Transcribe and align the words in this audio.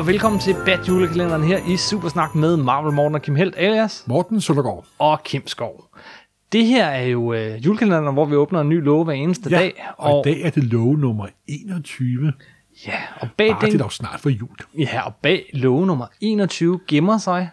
Og 0.00 0.06
velkommen 0.06 0.40
til 0.40 0.56
Bad 0.64 0.84
Julekalenderen 0.88 1.42
her 1.44 1.58
i 1.68 1.76
Supersnak 1.76 2.34
med 2.34 2.56
Marvel 2.56 2.92
Morten 2.94 3.14
og 3.14 3.22
Kim 3.22 3.36
Helt 3.36 3.54
alias 3.56 4.04
Morten 4.06 4.40
Søndergaard. 4.40 4.86
og 4.98 5.22
Kim 5.24 5.46
Skov. 5.46 5.84
Det 6.52 6.66
her 6.66 6.86
er 6.86 7.02
jo 7.06 7.32
øh, 7.32 7.66
julekalenderen, 7.66 8.14
hvor 8.14 8.24
vi 8.24 8.34
åbner 8.36 8.60
en 8.60 8.68
ny 8.68 8.84
låge 8.84 9.04
hver 9.04 9.12
eneste 9.14 9.50
dag. 9.50 9.84
og, 9.96 10.14
og 10.14 10.26
i 10.26 10.30
dag 10.30 10.42
er 10.42 10.50
det 10.50 10.64
love 10.64 10.98
nummer 10.98 11.26
21. 11.48 12.32
ja, 12.86 12.92
og 13.20 13.28
bag, 13.36 13.50
Bare 13.50 13.60
det 13.60 13.66
er 13.66 13.70
den, 13.70 13.80
dog 13.80 13.92
snart 13.92 14.20
for 14.20 14.30
jul. 14.30 14.56
ja, 14.78 15.06
og 15.06 15.12
bag 15.22 15.50
låge 15.52 15.86
nummer 15.86 16.06
21 16.20 16.80
gemmer 16.88 17.18
sig 17.18 17.50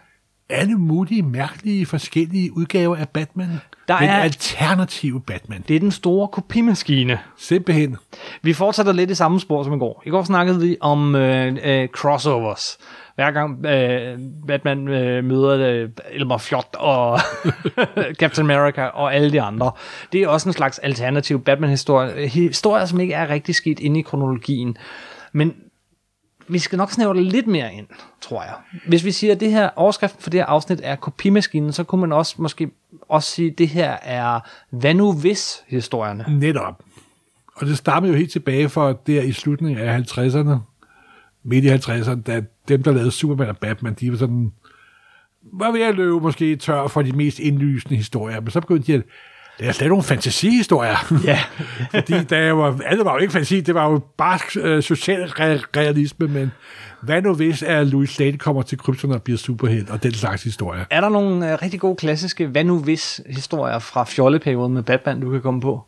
Alle 0.50 0.74
mulige, 0.76 1.22
mærkelige, 1.22 1.86
forskellige 1.86 2.56
udgaver 2.56 2.96
af 2.96 3.08
Batman. 3.08 3.48
Der 3.88 3.98
Den 3.98 4.08
er- 4.08 4.12
alternative 4.18 5.20
Batman. 5.20 5.64
det 5.68 5.76
er 5.76 5.80
den 5.80 5.90
store 5.90 6.28
kopimaskine. 6.28 7.18
Simpelthen. 7.38 7.96
Vi 8.42 8.52
fortsætter 8.52 8.92
lidt 8.92 9.10
i 9.10 9.14
samme 9.14 9.40
spor 9.40 9.62
som 9.62 9.72
i 9.72 9.78
går. 9.78 10.02
I 10.06 10.10
går 10.10 10.22
snakkede 10.22 10.60
vi 10.60 10.76
om 10.80 11.14
øh, 11.14 11.56
øh, 11.64 11.88
crossovers. 11.88 12.78
Hver 13.14 13.30
gang 13.30 13.66
øh, 13.66 14.18
Batman 14.46 14.88
øh, 14.88 15.24
møder 15.24 15.58
øh, 15.82 15.88
Elmer 16.10 16.38
Fjot 16.38 16.76
og 16.78 17.18
Captain 18.20 18.50
America 18.50 18.82
og 18.84 19.14
alle 19.14 19.32
de 19.32 19.42
andre. 19.42 19.70
Det 20.12 20.22
er 20.22 20.28
også 20.28 20.48
en 20.48 20.52
slags 20.52 20.78
alternativ 20.78 21.44
Batman-historie. 21.44 22.28
Historier, 22.28 22.84
som 22.84 23.00
ikke 23.00 23.14
er 23.14 23.28
rigtig 23.28 23.54
skidt 23.54 23.80
inde 23.80 24.00
i 24.00 24.02
kronologien. 24.02 24.76
Men 25.32 25.54
vi 26.48 26.58
skal 26.58 26.76
nok 26.76 26.90
snævre 26.90 27.14
det 27.14 27.24
lidt 27.24 27.46
mere 27.46 27.74
ind, 27.74 27.86
tror 28.20 28.42
jeg. 28.42 28.54
Hvis 28.88 29.04
vi 29.04 29.12
siger, 29.12 29.34
at 29.34 29.40
det 29.40 29.50
her 29.50 29.70
overskriften 29.76 30.22
for 30.22 30.30
det 30.30 30.40
her 30.40 30.46
afsnit 30.46 30.80
er 30.84 30.96
kopimaskinen, 30.96 31.72
så 31.72 31.84
kunne 31.84 32.00
man 32.00 32.12
også 32.12 32.34
måske 32.38 32.70
også 33.08 33.30
sige, 33.30 33.50
at 33.50 33.58
det 33.58 33.68
her 33.68 33.96
er 34.02 34.40
hvad 34.70 34.94
nu 34.94 35.12
hvis 35.12 35.62
historierne. 35.66 36.24
Netop. 36.28 36.82
Og 37.54 37.66
det 37.66 37.78
stammer 37.78 38.08
jo 38.08 38.14
helt 38.14 38.32
tilbage 38.32 38.68
fra 38.68 38.94
der 39.06 39.22
i 39.22 39.32
slutningen 39.32 39.84
af 39.84 39.98
50'erne, 39.98 40.56
midt 41.42 41.64
i 41.64 41.68
50'erne, 41.68 42.22
da 42.22 42.42
dem, 42.68 42.82
der 42.82 42.92
lavede 42.92 43.10
Superman 43.10 43.48
og 43.48 43.58
Batman, 43.58 43.94
de 43.94 44.10
var 44.10 44.18
sådan, 44.18 44.52
var 45.52 45.70
ved 45.70 45.82
at 45.82 45.94
løbe 45.94 46.20
måske 46.20 46.56
tør 46.56 46.86
for 46.86 47.02
de 47.02 47.12
mest 47.12 47.38
indlysende 47.38 47.96
historier, 47.96 48.40
men 48.40 48.50
så 48.50 48.60
begyndte 48.60 48.86
de 48.86 48.94
at 48.94 49.02
lad 49.58 49.68
os 49.70 49.80
lave 49.80 49.88
nogle 49.88 50.04
fantasihistorier. 50.04 51.14
Ja. 51.24 51.38
Fordi 52.00 52.24
der 52.24 52.52
var, 52.52 52.80
alle 52.84 53.04
var 53.04 53.12
jo 53.12 53.18
ikke 53.18 53.32
fantasi, 53.32 53.60
det 53.60 53.74
var 53.74 53.90
jo 53.90 54.00
bare 54.16 54.38
øh, 54.60 54.82
social 54.82 55.24
re- 55.24 55.64
realisme, 55.76 56.28
men 56.28 56.52
hvad 57.02 57.22
nu 57.22 57.34
hvis, 57.34 57.62
at 57.62 57.86
Louis 57.86 58.18
Lane 58.18 58.38
kommer 58.38 58.62
til 58.62 58.78
Krypton 58.78 59.12
og 59.12 59.22
bliver 59.22 59.38
superhelt, 59.38 59.90
og 59.90 60.02
den 60.02 60.12
slags 60.12 60.42
historie. 60.42 60.86
Er 60.90 61.00
der 61.00 61.08
nogle 61.08 61.52
øh, 61.52 61.58
rigtig 61.62 61.80
gode 61.80 61.96
klassiske 61.96 62.46
hvad 62.46 62.64
nu 62.64 62.78
hvis 62.78 63.20
historier 63.30 63.78
fra 63.78 64.04
fjolleperioden 64.04 64.74
med 64.74 64.82
Batman, 64.82 65.20
du 65.20 65.30
kan 65.30 65.40
komme 65.40 65.60
på? 65.60 65.80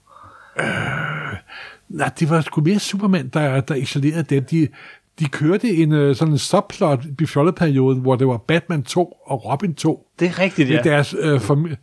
Nej, 1.88 2.10
det 2.18 2.30
var 2.30 2.40
sgu 2.40 2.60
mere 2.60 2.78
Superman, 2.78 3.28
der, 3.28 3.60
der 3.60 3.74
excellerede 3.74 4.22
dem. 4.22 4.44
De, 4.44 4.68
de 5.18 5.28
kørte 5.28 5.68
en 5.68 5.92
øh, 5.92 6.16
sådan 6.16 6.32
en 6.32 6.38
subplot 6.38 7.04
i 7.20 7.26
fjolleperioden, 7.26 8.00
hvor 8.00 8.16
det 8.16 8.26
var 8.26 8.36
Batman 8.36 8.82
2 8.82 9.16
og 9.26 9.44
Robin 9.44 9.74
2. 9.74 10.06
Det 10.20 10.28
er 10.28 10.38
rigtigt, 10.38 10.70
Ja. 10.70 10.80
I 10.80 10.82
deres 10.82 11.14
øh, 11.18 11.40
familie 11.40 11.76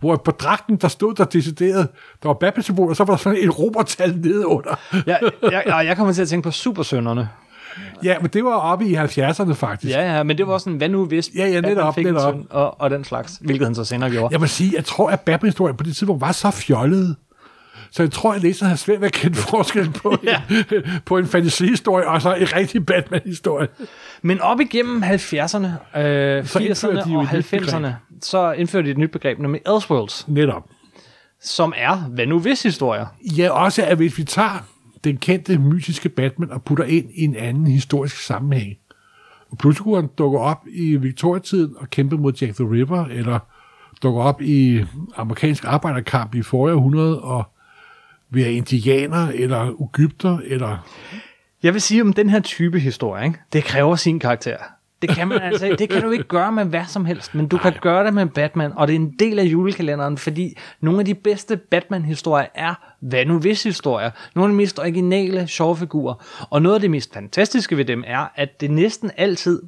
hvor 0.00 0.16
på 0.16 0.30
dragten, 0.30 0.76
der 0.76 0.88
stod 0.88 1.14
der 1.14 1.24
decideret, 1.24 1.88
der 2.22 2.28
var 2.28 2.34
Batman-symbol, 2.34 2.90
og 2.90 2.96
så 2.96 3.04
var 3.04 3.12
der 3.12 3.18
sådan 3.18 3.38
et 3.42 3.58
romertal 3.58 4.16
nede 4.18 4.46
under. 4.46 4.80
Jeg, 5.06 5.20
jeg, 5.42 5.62
jeg, 5.66 5.96
kommer 5.96 6.12
til 6.12 6.22
at 6.22 6.28
tænke 6.28 6.44
på 6.44 6.50
Supersønderne. 6.50 7.28
Ja, 8.04 8.18
men 8.20 8.30
det 8.32 8.44
var 8.44 8.54
oppe 8.54 8.86
i 8.86 8.94
70'erne 8.94 9.52
faktisk. 9.52 9.92
Ja, 9.94 10.16
ja, 10.16 10.22
men 10.22 10.38
det 10.38 10.46
var 10.46 10.52
også 10.52 10.70
en 10.70 10.76
hvad 10.76 10.88
nu 10.88 11.04
hvis 11.04 11.30
Ja, 11.36 11.46
ja, 11.48 11.60
netop, 11.60 11.94
fik 11.94 12.06
netop. 12.06 12.34
søn 12.34 12.46
og, 12.50 12.80
og 12.80 12.90
den 12.90 13.04
slags, 13.04 13.38
hvilket 13.40 13.66
han 13.66 13.74
så 13.74 13.84
senere 13.84 14.10
gjorde. 14.10 14.28
Jeg 14.32 14.40
må 14.40 14.46
sige, 14.46 14.72
jeg 14.76 14.84
tror, 14.84 15.10
at 15.10 15.20
Batman-historien 15.20 15.76
på 15.76 15.84
det 15.84 15.96
tidspunkt 15.96 16.20
var 16.20 16.32
så 16.32 16.50
fjollet, 16.50 17.16
så 17.90 18.02
jeg 18.02 18.12
tror, 18.12 18.32
at 18.32 18.42
læseren 18.42 18.68
har 18.70 18.76
svært 18.76 19.00
ved 19.00 19.06
at 19.06 19.12
kende 19.12 19.36
forskellen 19.36 19.92
på, 19.92 20.16
Ja. 20.24 20.42
en, 20.50 20.82
på 21.06 21.18
en 21.18 21.26
fantasy-historie 21.26 22.08
og 22.08 22.22
så 22.22 22.34
en 22.34 22.46
rigtig 22.56 22.86
Batman-historie. 22.86 23.68
Men 24.22 24.40
op 24.40 24.60
igennem 24.60 25.02
70'erne, 25.02 25.98
øh, 25.98 26.46
Så 26.46 26.58
indførte 26.58 26.98
80'erne 27.00 27.04
de 27.08 27.12
jo 27.12 27.18
og 27.18 27.24
et 27.24 27.52
nyt 27.52 27.62
90'erne, 27.62 27.88
så 28.22 28.52
indførte 28.52 28.86
de 28.86 28.90
et 28.90 28.98
nyt 28.98 29.10
begreb, 29.10 29.38
nemlig 29.38 29.60
Elseworlds, 29.66 30.28
Netop. 30.28 30.64
som 31.40 31.72
er 31.76 31.96
hvad 31.96 32.26
nu 32.26 32.38
hvis 32.38 32.62
historier. 32.62 33.06
Ja, 33.36 33.50
også 33.50 33.84
at 33.84 33.96
hvis 33.96 34.18
vi 34.18 34.24
tager 34.24 34.66
den 35.04 35.16
kendte 35.16 35.58
mytiske 35.58 36.08
Batman 36.08 36.50
og 36.50 36.62
putter 36.62 36.84
ind 36.84 37.10
i 37.14 37.24
en 37.24 37.36
anden 37.36 37.66
historisk 37.66 38.16
sammenhæng. 38.16 38.76
Og 39.50 39.58
pludselig 39.58 39.84
kunne 39.84 39.96
han 39.96 40.10
dukke 40.18 40.38
op 40.38 40.66
i 40.68 40.96
Victoria-tiden 40.96 41.74
og 41.76 41.90
kæmpe 41.90 42.16
mod 42.16 42.32
Jack 42.32 42.54
the 42.54 42.64
Ripper, 42.64 43.04
eller 43.04 43.38
dukke 44.02 44.20
op 44.20 44.42
i 44.42 44.84
amerikansk 45.16 45.64
arbejderkamp 45.64 46.34
i 46.34 46.42
forrige 46.42 46.76
århundrede 46.76 47.22
og 47.22 47.44
være 48.30 48.52
indianer, 48.52 49.28
eller 49.28 49.70
ugypter, 49.70 50.38
eller... 50.44 50.86
Jeg 51.62 51.72
vil 51.72 51.80
sige 51.80 52.02
om 52.02 52.12
den 52.12 52.30
her 52.30 52.40
type 52.40 52.78
historie, 52.78 53.24
ikke? 53.26 53.38
det 53.52 53.64
kræver 53.64 53.96
sin 53.96 54.18
karakter. 54.18 54.56
Det 55.02 55.10
kan, 55.10 55.28
man 55.28 55.42
altså, 55.42 55.76
det 55.78 55.88
kan 55.88 56.02
du 56.02 56.10
ikke 56.10 56.24
gøre 56.24 56.52
med 56.52 56.64
hvad 56.64 56.84
som 56.88 57.04
helst, 57.04 57.34
men 57.34 57.48
du 57.48 57.58
kan 57.58 57.74
gøre 57.82 58.04
det 58.04 58.14
med 58.14 58.26
Batman, 58.26 58.72
og 58.76 58.88
det 58.88 58.94
er 58.94 59.00
en 59.00 59.14
del 59.18 59.38
af 59.38 59.44
julekalenderen, 59.44 60.18
fordi 60.18 60.56
nogle 60.80 60.98
af 60.98 61.04
de 61.04 61.14
bedste 61.14 61.56
Batman-historier 61.56 62.46
er 62.54 62.94
hvad 63.00 63.26
nu 63.26 63.38
hvis 63.38 63.62
historier. 63.62 64.10
Nogle 64.34 64.50
af 64.50 64.52
de 64.52 64.56
mest 64.56 64.78
originale, 64.78 65.46
sjove 65.46 65.76
figurer. 65.76 66.14
Og 66.50 66.62
noget 66.62 66.74
af 66.74 66.80
det 66.80 66.90
mest 66.90 67.14
fantastiske 67.14 67.76
ved 67.76 67.84
dem 67.84 68.04
er, 68.06 68.26
at 68.34 68.60
det 68.60 68.70
næsten 68.70 69.10
altid, 69.16 69.62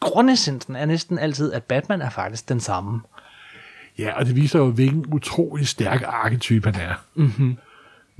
grundessensen 0.00 0.76
er 0.76 0.84
næsten 0.84 1.18
altid, 1.18 1.52
at 1.52 1.62
Batman 1.62 2.02
er 2.02 2.10
faktisk 2.10 2.48
den 2.48 2.60
samme. 2.60 3.00
Ja, 3.98 4.12
og 4.18 4.26
det 4.26 4.36
viser 4.36 4.58
jo, 4.58 4.70
hvilken 4.70 5.04
utrolig 5.12 5.68
stærk 5.68 6.02
arketype 6.06 6.70
han 6.70 6.80
er. 6.80 6.94
Mm-hmm. 7.14 7.56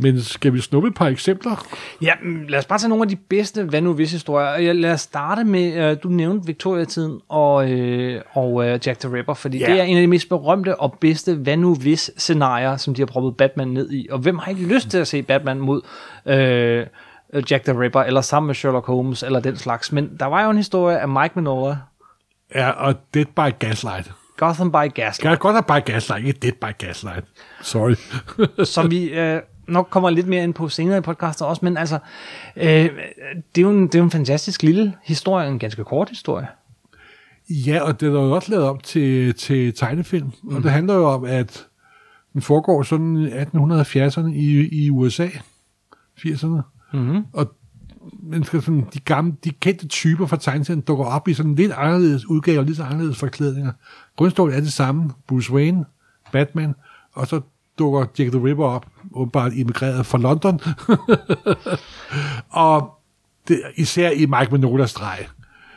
Men 0.02 0.22
skal 0.22 0.52
vi 0.54 0.60
snuppe 0.60 0.88
et 0.88 0.94
par 0.94 1.06
eksempler? 1.06 1.66
Ja, 2.02 2.12
mm, 2.22 2.44
lad 2.48 2.58
os 2.58 2.64
bare 2.66 2.78
tage 2.78 2.88
nogle 2.88 3.02
af 3.02 3.08
de 3.08 3.16
bedste 3.16 3.62
hvad 3.64 3.80
nu 3.80 3.94
hvis 3.94 4.12
historier. 4.12 4.72
Lad 4.72 4.92
os 4.92 5.00
starte 5.00 5.44
med, 5.44 5.90
øh, 5.90 5.96
du 6.02 6.08
nævnte 6.08 6.46
Victoria-tiden 6.46 7.20
og, 7.28 7.70
øh, 7.70 8.20
og 8.32 8.64
øh, 8.68 8.80
Jack 8.86 9.00
the 9.00 9.12
Ripper, 9.16 9.34
fordi 9.34 9.58
Ja. 9.58 9.66
det 9.72 9.80
er 9.80 9.84
en 9.84 9.96
af 9.96 10.00
de 10.00 10.06
mest 10.06 10.28
berømte 10.28 10.80
og 10.80 10.96
bedste 11.00 11.34
hvad 11.34 11.56
nu 11.56 11.74
hvis 11.74 12.10
scenarier, 12.16 12.76
som 12.76 12.94
de 12.94 13.00
har 13.02 13.06
proppet 13.06 13.36
Batman 13.36 13.68
ned 13.68 13.90
i. 13.92 14.06
Og 14.10 14.18
hvem 14.18 14.38
har 14.38 14.50
ikke 14.50 14.62
lyst 14.74 14.88
til 14.90 14.98
at 14.98 15.08
se 15.08 15.22
Batman 15.22 15.58
mod 15.60 15.82
øh, 16.26 16.86
Jack 17.50 17.64
the 17.64 17.80
Ripper, 17.80 18.00
eller 18.00 18.20
sammen 18.20 18.46
med 18.46 18.54
Sherlock 18.54 18.86
Holmes, 18.86 19.22
eller 19.22 19.40
den 19.40 19.56
slags. 19.56 19.92
Men 19.92 20.10
der 20.20 20.26
var 20.26 20.44
jo 20.44 20.50
en 20.50 20.56
historie 20.56 20.98
af 20.98 21.08
Mike 21.08 21.32
Minola, 21.34 21.76
Ja, 22.54 22.70
og 22.70 22.94
Dead 23.14 23.26
by 23.26 23.58
Gaslight. 23.58 24.10
Gotham 24.36 24.72
by 24.72 24.94
Gaslight, 24.94 25.40
godt 25.40 25.54
have 25.54 25.80
by 25.82 25.84
Gaslight, 25.92 26.26
ikke 26.26 26.38
Dead 26.40 26.52
by 26.52 26.86
Gaslight. 26.86 27.24
Sorry. 27.62 27.94
som 28.64 28.90
vi 28.90 29.10
øh, 29.20 29.40
nok 29.72 29.88
kommer 29.90 30.10
lidt 30.10 30.26
mere 30.26 30.42
ind 30.44 30.54
på 30.54 30.68
senere 30.68 30.98
i 30.98 31.00
podcasten 31.00 31.46
også, 31.46 31.64
men 31.64 31.76
altså, 31.76 31.98
øh, 32.56 32.64
det, 33.54 33.58
er 33.58 33.62
jo 33.62 33.70
en, 33.70 33.86
det 33.86 33.94
er 33.94 33.98
jo 33.98 34.04
en 34.04 34.10
fantastisk 34.10 34.62
lille 34.62 34.94
historie, 35.02 35.48
en 35.48 35.58
ganske 35.58 35.84
kort 35.84 36.08
historie. 36.08 36.46
Ja, 37.48 37.82
og 37.82 38.00
det 38.00 38.06
er 38.06 38.12
jo 38.12 38.32
også 38.32 38.50
lavet 38.50 38.66
om 38.66 38.78
til, 38.78 39.34
til 39.34 39.74
tegnefilm. 39.74 40.32
Mm. 40.42 40.56
Og 40.56 40.62
det 40.62 40.70
handler 40.70 40.94
jo 40.94 41.08
om, 41.08 41.24
at 41.24 41.66
den 42.32 42.42
foregår 42.42 42.82
sådan 42.82 43.16
i 43.16 43.28
1870'erne 43.28 44.34
i, 44.34 44.68
i 44.84 44.90
USA. 44.90 45.28
80'erne. 46.18 46.60
Mm-hmm. 46.92 47.24
Og 47.32 47.52
men 48.22 48.44
skal 48.44 48.62
sådan, 48.62 48.86
de, 48.94 49.00
gamle, 49.00 49.36
de 49.44 49.50
kendte 49.50 49.88
typer 49.88 50.26
fra 50.26 50.36
tegneserien 50.36 50.80
dukker 50.80 51.04
op 51.04 51.28
i 51.28 51.34
sådan 51.34 51.54
lidt 51.54 51.72
anderledes 51.72 52.26
udgaver, 52.26 52.62
lidt 52.62 52.80
anderledes 52.80 53.18
forklædninger. 53.18 53.72
Grundstålet 54.16 54.56
er 54.56 54.60
det 54.60 54.72
samme. 54.72 55.10
Bruce 55.28 55.52
Wayne, 55.52 55.84
Batman, 56.32 56.74
og 57.12 57.26
så 57.26 57.40
dukker 57.78 58.06
Jack 58.18 58.30
the 58.30 58.44
Ripper 58.44 58.64
op, 58.64 58.86
åbenbart 59.12 59.52
immigreret 59.52 60.06
fra 60.06 60.18
London. 60.18 60.60
og 62.68 62.90
det, 63.48 63.62
især 63.76 64.10
i 64.10 64.26
Mike 64.26 64.48
Minolas 64.52 64.90
streg, 64.90 65.26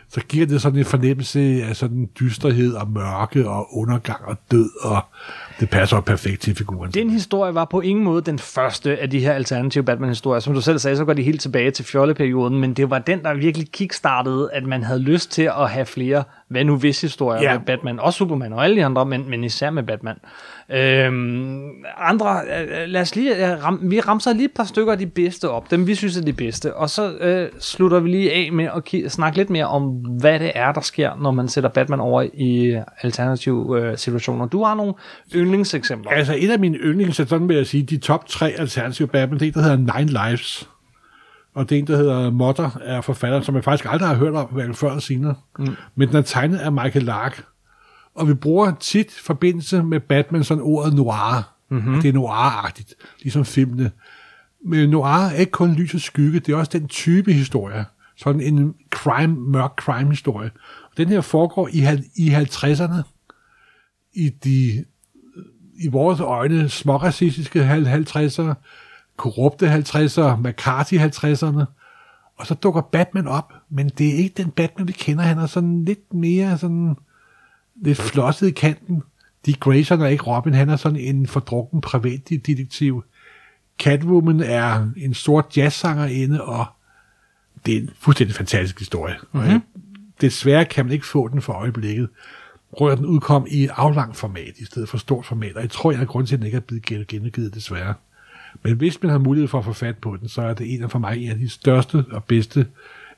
så 0.09 0.21
giver 0.29 0.45
det 0.45 0.61
sådan 0.61 0.79
en 0.79 0.85
fornemmelse 0.85 1.39
af 1.69 1.75
sådan 1.75 2.09
dysterhed 2.19 2.73
og 2.73 2.89
mørke 2.91 3.49
og 3.49 3.77
undergang 3.77 4.25
og 4.25 4.37
død, 4.51 4.69
og 4.81 4.99
det 5.59 5.69
passer 5.69 6.01
perfekt 6.01 6.41
til 6.41 6.55
figuren. 6.55 6.91
Den 6.91 7.09
historie 7.09 7.55
var 7.55 7.65
på 7.65 7.81
ingen 7.81 8.03
måde 8.05 8.21
den 8.21 8.39
første 8.39 8.97
af 8.97 9.09
de 9.09 9.19
her 9.19 9.33
alternative 9.33 9.83
Batman-historier. 9.83 10.39
Som 10.39 10.53
du 10.53 10.61
selv 10.61 10.79
sagde, 10.79 10.97
så 10.97 11.05
går 11.05 11.13
de 11.13 11.23
helt 11.23 11.41
tilbage 11.41 11.71
til 11.71 11.85
fjolleperioden, 11.85 12.59
men 12.59 12.73
det 12.73 12.89
var 12.89 12.99
den, 12.99 13.23
der 13.23 13.33
virkelig 13.33 13.71
kickstartede, 13.71 14.49
at 14.53 14.63
man 14.63 14.83
havde 14.83 14.99
lyst 14.99 15.31
til 15.31 15.43
at 15.59 15.69
have 15.69 15.85
flere 15.85 16.23
hvad 16.47 16.63
nu 16.63 16.77
hvis 16.77 17.01
historier 17.01 17.41
Ja. 17.41 17.57
med 17.57 17.65
Batman, 17.65 17.99
og 17.99 18.13
Superman 18.13 18.53
og 18.53 18.63
alle 18.63 18.75
de 18.75 18.85
andre, 18.85 19.05
men, 19.05 19.29
men 19.29 19.43
især 19.43 19.69
med 19.69 19.83
Batman. 19.83 20.15
Øhm, 20.69 21.69
andre, 21.97 22.39
øh, 22.59 22.87
lad 22.87 23.01
os 23.01 23.15
lige, 23.15 23.51
øh, 23.51 23.63
ram, 23.63 23.79
vi 23.83 23.99
ramser 23.99 24.33
lige 24.33 24.45
et 24.45 24.51
par 24.55 24.63
stykker 24.63 24.91
af 24.91 24.97
de 24.99 25.05
bedste 25.05 25.49
op, 25.49 25.71
dem 25.71 25.87
vi 25.87 25.95
synes 25.95 26.17
er 26.17 26.21
de 26.21 26.33
bedste, 26.33 26.75
og 26.75 26.89
så 26.89 27.11
øh, 27.17 27.49
slutter 27.59 27.99
vi 27.99 28.09
lige 28.09 28.33
af 28.33 28.51
med 28.53 28.65
at 28.65 28.93
ki- 28.93 29.09
snakke 29.09 29.37
lidt 29.37 29.49
mere 29.49 29.65
om, 29.67 29.94
hvad 30.19 30.39
det 30.39 30.51
er, 30.55 30.71
der 30.71 30.81
sker, 30.81 31.15
når 31.21 31.31
man 31.31 31.47
sætter 31.47 31.69
Batman 31.69 31.99
over 31.99 32.27
i 32.33 32.81
alternative 33.01 33.81
øh, 33.81 33.97
situationer. 33.97 34.45
Du 34.45 34.63
har 34.63 34.75
nogle 34.75 34.93
yndlingseksempler. 35.35 36.11
Altså, 36.11 36.35
et 36.37 36.51
af 36.51 36.59
mine 36.59 36.77
yndlings, 36.77 37.15
sådan 37.15 37.47
vil 37.47 37.57
jeg 37.57 37.67
sige, 37.67 37.83
de 37.83 37.97
top 37.97 38.27
tre 38.27 38.51
alternative 38.57 39.07
Batman, 39.07 39.39
det 39.39 39.45
er 39.45 39.47
en, 39.47 39.53
der 39.53 39.61
hedder 39.61 39.99
Nine 39.99 40.11
Lives. 40.11 40.69
Og 41.55 41.69
det 41.69 41.75
er 41.75 41.79
en, 41.79 41.87
der 41.87 41.97
hedder 41.97 42.31
Motter, 42.31 42.69
er 42.83 43.01
forfatteren, 43.01 43.43
som 43.43 43.55
jeg 43.55 43.63
faktisk 43.63 43.91
aldrig 43.91 44.09
har 44.09 44.15
hørt 44.15 44.33
om, 44.33 44.47
hverken 44.51 44.75
før 44.75 44.87
eller 44.87 45.01
senere. 45.01 45.35
Mm. 45.59 45.75
Men 45.95 46.07
den 46.07 46.17
er 46.17 46.21
tegnet 46.21 46.57
af 46.57 46.71
Michael 46.71 47.05
Lark. 47.05 47.43
Og 48.15 48.27
vi 48.27 48.33
bruger 48.33 48.71
tit 48.79 49.11
forbindelse 49.11 49.83
med 49.83 49.99
Batman 49.99 50.43
sådan 50.43 50.63
ordet 50.63 50.93
noir. 50.93 51.53
Mm-hmm. 51.69 52.01
Det 52.01 52.09
er 52.09 52.13
noir-agtigt, 52.13 52.93
ligesom 53.21 53.45
filmene. 53.45 53.91
Men 54.65 54.89
noir 54.89 55.27
er 55.27 55.35
ikke 55.35 55.51
kun 55.51 55.73
lys 55.73 55.93
og 55.93 55.99
skygge, 55.99 56.39
det 56.39 56.53
er 56.53 56.57
også 56.57 56.71
den 56.73 56.87
type 56.87 57.33
historie 57.33 57.85
sådan 58.17 58.41
en 58.41 58.75
crime, 58.89 59.35
mørk 59.35 59.71
crime-historie. 59.77 60.51
Den 60.97 61.09
her 61.09 61.21
foregår 61.21 61.67
i, 61.67 61.83
i 62.15 62.29
50'erne, 62.29 63.01
i 64.13 64.29
de 64.29 64.85
i 65.79 65.87
vores 65.87 66.19
øjne 66.19 66.69
småracistiske 66.69 67.59
50'ere, 67.59 68.53
korrupte 69.17 69.73
50'ere, 69.73 70.35
McCarthy 70.35 70.93
50'erne, 70.93 71.65
og 72.37 72.47
så 72.47 72.53
dukker 72.53 72.81
Batman 72.81 73.27
op, 73.27 73.53
men 73.69 73.89
det 73.89 74.09
er 74.09 74.13
ikke 74.13 74.43
den 74.43 74.51
Batman, 74.51 74.87
vi 74.87 74.93
kender. 74.93 75.23
Han 75.23 75.37
er 75.37 75.45
sådan 75.45 75.85
lidt 75.85 76.13
mere 76.13 76.57
sådan 76.57 76.95
lidt 77.75 77.97
flosset 77.97 78.47
i 78.47 78.51
kanten. 78.51 79.03
De 79.45 79.53
Grayson 79.53 80.01
er 80.01 80.07
ikke 80.07 80.23
Robin, 80.23 80.53
han 80.53 80.69
er 80.69 80.75
sådan 80.75 80.99
en 80.99 81.27
fordrukken 81.27 81.81
privatdetektiv. 81.81 83.03
Catwoman 83.79 84.39
er 84.39 84.87
en 84.97 85.13
sort 85.13 85.57
jazzsanger 85.57 86.05
inde, 86.05 86.43
og 86.43 86.65
det 87.65 87.77
er 87.77 87.81
en 87.81 87.89
fuldstændig 87.99 88.35
fantastisk 88.35 88.79
historie. 88.79 89.15
Mm-hmm. 89.31 89.61
Desværre 90.21 90.65
kan 90.65 90.85
man 90.85 90.91
ikke 90.91 91.05
få 91.05 91.27
den 91.27 91.41
for 91.41 91.53
øjeblikket. 91.53 92.09
Rører 92.71 92.95
den 92.95 93.05
udkom 93.05 93.47
i 93.49 93.63
et 93.63 93.69
aflangt 93.75 94.17
format, 94.17 94.53
i 94.57 94.65
stedet 94.65 94.89
for 94.89 94.97
stort 94.97 95.25
format, 95.25 95.55
og 95.55 95.61
jeg 95.61 95.69
tror, 95.69 95.91
jeg 95.91 96.01
er 96.01 96.05
grund 96.05 96.27
til, 96.27 96.35
at 96.35 96.39
den 96.39 96.45
ikke 96.45 96.55
er 96.55 96.61
blevet 96.61 97.07
genudgivet, 97.07 97.55
desværre. 97.55 97.93
Men 98.63 98.73
hvis 98.73 99.03
man 99.03 99.11
har 99.11 99.17
mulighed 99.17 99.47
for 99.47 99.59
at 99.59 99.65
få 99.65 99.73
fat 99.73 99.97
på 99.97 100.17
den, 100.21 100.29
så 100.29 100.41
er 100.41 100.53
det 100.53 100.73
en 100.73 100.83
af 100.83 100.91
for 100.91 100.99
mig 100.99 101.17
en 101.17 101.31
af 101.31 101.37
de 101.37 101.49
største 101.49 102.05
og 102.11 102.23
bedste 102.23 102.67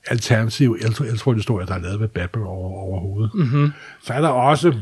alternative 0.07 0.83
Elseworld-historier, 0.83 1.65
der 1.65 1.73
er 1.73 1.79
lavet 1.79 1.99
med 1.99 2.07
Batman 2.07 2.45
over, 2.45 2.79
overhovedet. 2.79 3.31
Mm-hmm. 3.33 3.71
Så 4.03 4.13
er 4.13 4.21
der 4.21 4.29
også, 4.29 4.79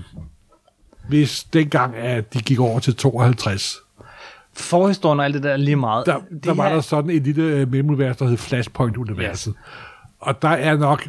hvis 1.10 1.44
dengang, 1.44 1.96
at 1.96 2.34
de 2.34 2.40
gik 2.42 2.60
over 2.60 2.80
til 2.80 2.96
52, 2.96 3.78
Forhistorien 4.58 5.20
og 5.20 5.26
alt 5.26 5.34
det 5.34 5.44
der 5.44 5.52
er 5.52 5.58
lige 5.58 5.76
meget. 5.76 6.06
der, 6.06 6.18
det 6.32 6.44
der 6.44 6.54
var 6.54 6.68
her- 6.68 6.74
der 6.74 6.82
sådan 6.82 7.10
et 7.10 7.24
lille 7.24 7.44
øh, 7.44 7.72
mellemunivers, 7.72 8.18
der 8.18 8.26
hed 8.28 8.38
Flashpoint-universet. 8.38 9.54
Yes. 9.54 9.66
Og 10.20 10.42
der 10.42 10.50
er 10.50 10.78
nok, 10.78 11.08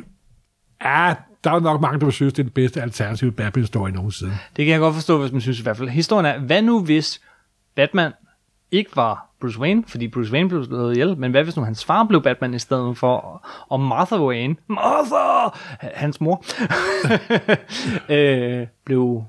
ja, 0.84 1.14
der 1.44 1.50
er 1.52 1.60
nok 1.60 1.81
mange, 1.81 1.98
der 2.00 2.06
vil 2.06 2.12
synes, 2.12 2.32
det 2.32 2.38
er 2.38 2.44
den 2.44 2.52
bedste 2.52 2.82
alternative 2.82 3.32
Batman-historie 3.32 3.93
nogensinde. 3.93 4.32
Det 4.56 4.64
kan 4.64 4.72
jeg 4.72 4.81
godt 4.81 4.94
forstå, 4.94 5.19
hvis 5.20 5.32
man 5.32 5.40
synes 5.40 5.60
i 5.60 5.62
hvert 5.62 5.76
fald. 5.76 5.88
Historien 5.88 6.26
er, 6.26 6.38
hvad 6.38 6.62
nu 6.62 6.81
hvis 6.84 7.20
Batman 7.76 8.12
ikke 8.70 8.90
var 8.96 9.31
Bruce 9.40 9.60
Wayne, 9.60 9.84
fordi 9.87 10.08
Bruce 10.08 10.32
Wayne 10.32 10.49
blev 10.49 10.64
slået 10.64 10.92
ihjel, 10.96 11.16
men 11.19 11.31
hvad 11.31 11.44
hvis 11.44 11.56
nu 11.56 11.62
hans 11.64 11.84
far 11.84 12.04
blev 12.04 12.22
Batman 12.22 12.54
i 12.54 12.58
stedet 12.58 12.99
for, 12.99 13.46
og 13.69 13.81
Martha 13.81 14.16
Wayne, 14.16 14.56
Martha, 14.69 15.58
hans 15.94 16.20
mor, 16.20 16.44
øh, 18.12 18.66
blev 18.84 19.25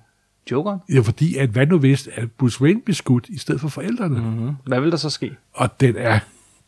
Jokeren? 0.52 0.80
Ja, 0.94 1.00
fordi 1.00 1.38
at 1.38 1.50
hvad 1.50 1.66
nu 1.66 1.80
hvis, 1.80 2.10
at 2.16 2.32
Bruce 2.32 2.62
Wayne 2.62 2.82
blev 2.82 2.96
skudt 2.96 3.30
i 3.30 3.38
stedet 3.38 3.62
for 3.62 3.68
forældrene. 3.68 4.20
Mm. 4.20 4.26
Mm. 4.26 4.56
Hvad 4.66 4.82
vil 4.82 4.92
der 4.92 4.98
så 4.98 5.10
ske? 5.10 5.32
Og 5.54 5.80
den 5.80 5.96
er 5.98 6.20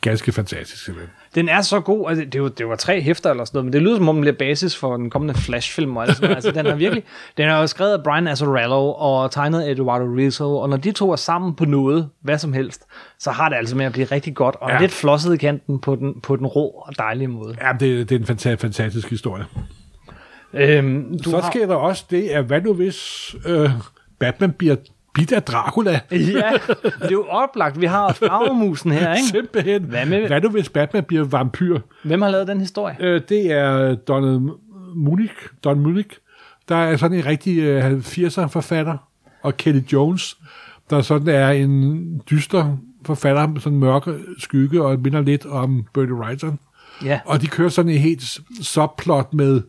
ganske 0.02 0.32
fantastisk, 0.32 0.86
simpelthen. 0.86 1.14
Den 1.36 1.50
er 1.50 1.62
så 1.62 1.80
god, 1.80 2.10
altså, 2.10 2.26
det, 2.26 2.42
var, 2.42 2.50
det 2.50 2.68
var 2.68 2.76
tre 2.76 3.02
hæfter 3.02 3.30
eller 3.30 3.46
sådan 3.46 3.58
noget, 3.58 3.66
men 3.66 3.74
det 3.74 3.82
lyder 3.82 3.98
som 3.98 4.10
om 4.10 4.16
den 4.16 4.22
bliver 4.22 4.36
basis 4.36 4.76
for 4.76 4.98
den 4.98 5.10
kommende 5.10 5.34
Flash-film 5.34 5.98
og 5.98 6.04
alt 6.04 6.16
sådan 6.16 6.30
noget. 6.30 6.36
Altså, 6.36 6.52
den 6.52 6.66
er 6.66 6.76
virkelig, 6.76 7.04
den 7.38 7.50
er 7.50 7.60
jo 7.60 7.68
skrevet 7.68 7.94
af 7.94 8.04
Brian 8.04 8.28
Azzarello 8.28 8.94
og 8.94 9.32
tegnet 9.32 9.62
af 9.62 9.72
Eduardo 9.72 10.06
Rizzo, 10.06 10.58
og 10.58 10.70
når 10.70 10.78
de 10.78 10.92
to 10.92 11.12
er 11.12 11.16
sammen 11.16 11.56
på 11.56 11.66
noget, 11.66 12.10
hvad 12.22 12.38
som 12.38 12.54
helst, 12.54 12.86
så 13.20 13.32
har 13.32 13.50
det 13.50 13.56
altså 13.56 13.76
med 13.78 13.86
at 13.86 13.92
blive 13.92 14.06
rigtig 14.06 14.36
godt, 14.36 14.56
og 14.62 14.70
ja. 14.70 14.80
lidt 14.80 14.92
flosset 14.92 15.34
i 15.34 15.38
kanten 15.38 15.80
på 15.80 15.96
den, 15.96 16.22
på 16.22 16.36
den 16.36 16.46
rå 16.46 16.84
og 16.88 16.98
dejlige 16.98 17.28
måde. 17.28 17.56
Ja, 17.62 17.72
det, 17.72 18.10
det 18.10 18.16
er 18.16 18.20
en 18.20 18.26
fantastisk, 18.26 18.62
fantastisk 18.62 19.10
historie. 19.10 19.46
Øhm, 20.54 21.18
du 21.24 21.30
Så 21.30 21.40
har, 21.40 21.52
sker 21.52 21.68
der 21.68 21.76
også 21.76 22.06
det, 22.12 22.22
at 22.30 22.44
hvad 22.46 22.62
nu 22.62 22.74
hvis 22.74 23.36
øh, 23.46 23.70
Batman 24.20 24.52
bliver 24.52 24.76
bidt 25.14 25.32
af 25.32 25.44
Dracula? 25.44 25.92
Ja, 26.12 26.18
det 26.84 26.94
er 27.02 27.10
jo 27.12 27.26
oplagt. 27.30 27.82
Vi 27.82 27.86
har 27.86 28.14
flagermusen 28.14 28.92
her, 28.92 29.14
ikke? 29.14 29.28
Simpelthen. 29.28 29.84
Hvad 29.84 30.06
med- 30.06 30.28
hvad 30.28 30.42
nu 30.42 30.50
hvis 30.50 30.70
Batman 30.70 31.04
bliver 31.04 31.24
vampyr? 31.24 31.80
Hvem 32.04 32.22
har 32.22 32.30
lavet 32.30 32.48
den 32.48 32.60
historie? 32.60 32.96
Øh, 33.00 33.22
det 33.30 33.52
er 33.52 33.96
Donald 33.96 34.40
Munich, 34.96 35.34
Don 35.64 35.80
Munich, 35.80 36.10
der 36.70 36.76
er 36.76 36.98
sådan 36.98 37.18
en 37.18 37.26
rigtig 37.26 37.58
øh, 37.60 37.92
80'er 38.00 38.46
forfatter, 38.48 38.98
og 39.44 39.58
Kelly 39.58 39.80
Jones, 39.94 40.38
der 40.90 41.02
sådan 41.02 41.28
er 41.28 41.50
en 41.50 42.22
dyster 42.32 42.78
forfatter 43.06 43.48
med 43.48 43.62
sådan 43.62 43.74
en 43.74 43.80
mørke 43.80 44.14
skygge, 44.40 44.82
og 44.84 45.00
minder 45.00 45.22
lidt 45.22 45.46
om 45.46 45.86
Bertie 45.94 46.14
Wrightson. 46.14 46.60
Ja, 47.06 47.20
Og 47.26 47.42
de 47.42 47.48
kører 47.48 47.70
sådan 47.70 47.92
en 47.92 47.98
helt 47.98 48.24
subplot 48.62 49.34
med, 49.34 49.62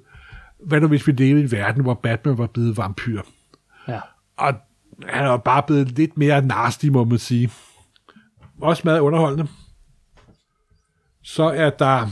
hvad 0.66 0.80
nu 0.80 0.86
hvis 0.88 1.06
vi 1.06 1.12
levede 1.12 1.40
i 1.40 1.44
en 1.44 1.52
verden, 1.52 1.82
hvor 1.82 1.94
Batman 1.94 2.38
var 2.38 2.46
blevet 2.46 2.76
vampyr. 2.76 3.22
ja. 3.88 4.00
Og 4.36 4.54
han 5.08 5.24
er 5.24 5.30
jo 5.30 5.36
bare 5.36 5.62
blevet 5.62 5.90
lidt 5.90 6.18
mere 6.18 6.42
nasty, 6.46 6.86
må 6.86 7.04
man 7.04 7.18
sige. 7.18 7.50
Også 8.60 8.82
meget 8.84 9.00
underholdende. 9.00 9.46
Så 11.22 11.44
er 11.44 11.70
der 11.70 12.08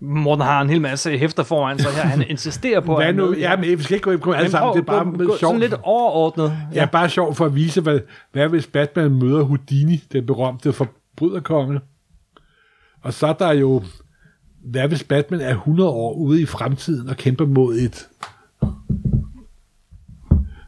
Morten 0.00 0.44
har 0.44 0.60
en 0.60 0.70
hel 0.70 0.80
masse 0.80 1.18
hæfter 1.18 1.42
foran 1.42 1.78
sig 1.78 1.92
her. 1.92 2.02
Han 2.02 2.22
insisterer 2.30 2.80
på, 2.80 2.96
Hvad 2.96 3.06
at 3.06 3.14
nu? 3.14 3.34
Ja, 3.34 3.56
men 3.56 3.78
vi 3.78 3.82
skal 3.82 3.94
ikke 3.94 4.04
gå 4.04 4.10
ind 4.10 4.20
på 4.20 4.32
alle 4.32 4.44
Men 4.44 4.50
sammen. 4.50 4.68
prøv, 4.72 4.82
Det 4.82 4.88
er 4.88 5.04
bare 5.04 5.12
gå, 5.18 5.24
sjovt. 5.24 5.40
sådan 5.40 5.60
lidt 5.60 5.74
overordnet. 5.82 6.58
Ja, 6.74 6.86
bare 6.92 7.08
sjovt 7.08 7.36
for 7.36 7.46
at 7.46 7.54
vise, 7.54 7.80
hvad, 7.80 8.00
hvad 8.32 8.48
hvis 8.48 8.66
Batman 8.66 9.10
møder 9.18 9.42
Houdini, 9.42 10.02
den 10.12 10.26
berømte 10.26 10.72
forbryderkonge. 10.72 11.80
Og 13.02 13.12
så 13.12 13.26
er 13.26 13.32
der 13.32 13.52
jo, 13.52 13.82
hvad 14.66 14.88
hvis 14.88 15.04
Batman 15.04 15.40
er 15.40 15.50
100 15.50 15.90
år 15.90 16.12
ude 16.12 16.42
i 16.42 16.46
fremtiden 16.46 17.08
og 17.08 17.16
kæmper 17.16 17.46
mod 17.46 17.74
et 17.76 18.08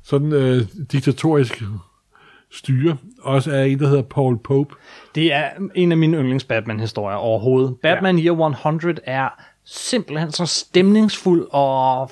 sådan 0.03 0.33
øh, 0.33 0.63
diktatorisk 0.93 1.63
styre. 2.53 2.97
Også 3.23 3.53
er 3.53 3.63
en, 3.63 3.79
der 3.79 3.89
hedder 3.89 4.03
Paul 4.03 4.39
Pope. 4.39 4.75
Det 5.15 5.33
er 5.33 5.51
en 5.75 5.93
af 5.93 5.99
mine 5.99 6.17
yndlings 6.17 6.45
Batman-historier 6.45 7.17
overhovedet. 7.17 7.77
Batman 7.83 8.19
ja. 8.19 8.25
Year 8.25 8.51
100 8.51 9.01
er 9.05 9.29
simpelthen 9.65 10.33
så 10.33 10.47
stemningsfuld 10.47 11.47
og 11.51 12.11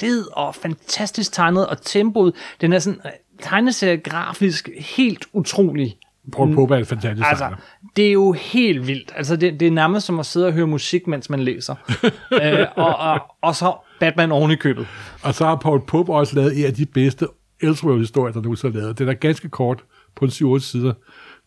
fed 0.00 0.24
og 0.32 0.54
fantastisk 0.54 1.32
tegnet, 1.32 1.66
og 1.66 1.82
tempoet, 1.82 2.34
den 2.60 2.72
er 2.72 2.78
sådan 2.78 3.00
øh, 3.04 3.10
tegneserie 3.42 3.96
grafisk 3.96 4.68
helt 4.78 5.26
utrolig. 5.32 5.98
Paul 6.30 6.54
Pope 6.54 6.74
er 6.74 6.78
en 6.78 6.86
fantastisk 6.86 7.28
Altså, 7.28 7.42
tegner. 7.44 7.56
det 7.96 8.06
er 8.06 8.12
jo 8.12 8.32
helt 8.32 8.86
vildt. 8.86 9.12
Altså, 9.16 9.36
det, 9.36 9.60
det 9.60 9.68
er 9.68 9.72
nærmest 9.72 10.06
som 10.06 10.20
at 10.20 10.26
sidde 10.26 10.46
og 10.46 10.52
høre 10.52 10.66
musik, 10.66 11.06
mens 11.06 11.30
man 11.30 11.40
læser. 11.40 11.74
øh, 12.42 12.66
og, 12.76 12.96
og, 12.96 13.20
og 13.42 13.56
så 13.56 13.74
Batman 14.00 14.32
oven 14.32 14.50
i 14.50 14.56
købet. 14.56 14.86
Og 15.22 15.34
så 15.34 15.44
har 15.46 15.56
Paul 15.56 15.80
Pope 15.86 16.12
også 16.12 16.36
lavet 16.36 16.58
en 16.58 16.64
af 16.64 16.74
de 16.74 16.86
bedste 16.86 17.26
Elseworld-historier, 17.60 18.32
der 18.32 18.40
nogensinde 18.40 18.78
er 18.78 18.82
lavet. 18.82 18.98
Den 18.98 19.08
er 19.08 19.14
ganske 19.14 19.48
kort 19.48 19.84
på 20.16 20.24
en 20.24 20.30
7-8 20.30 20.58
sider. 20.58 20.92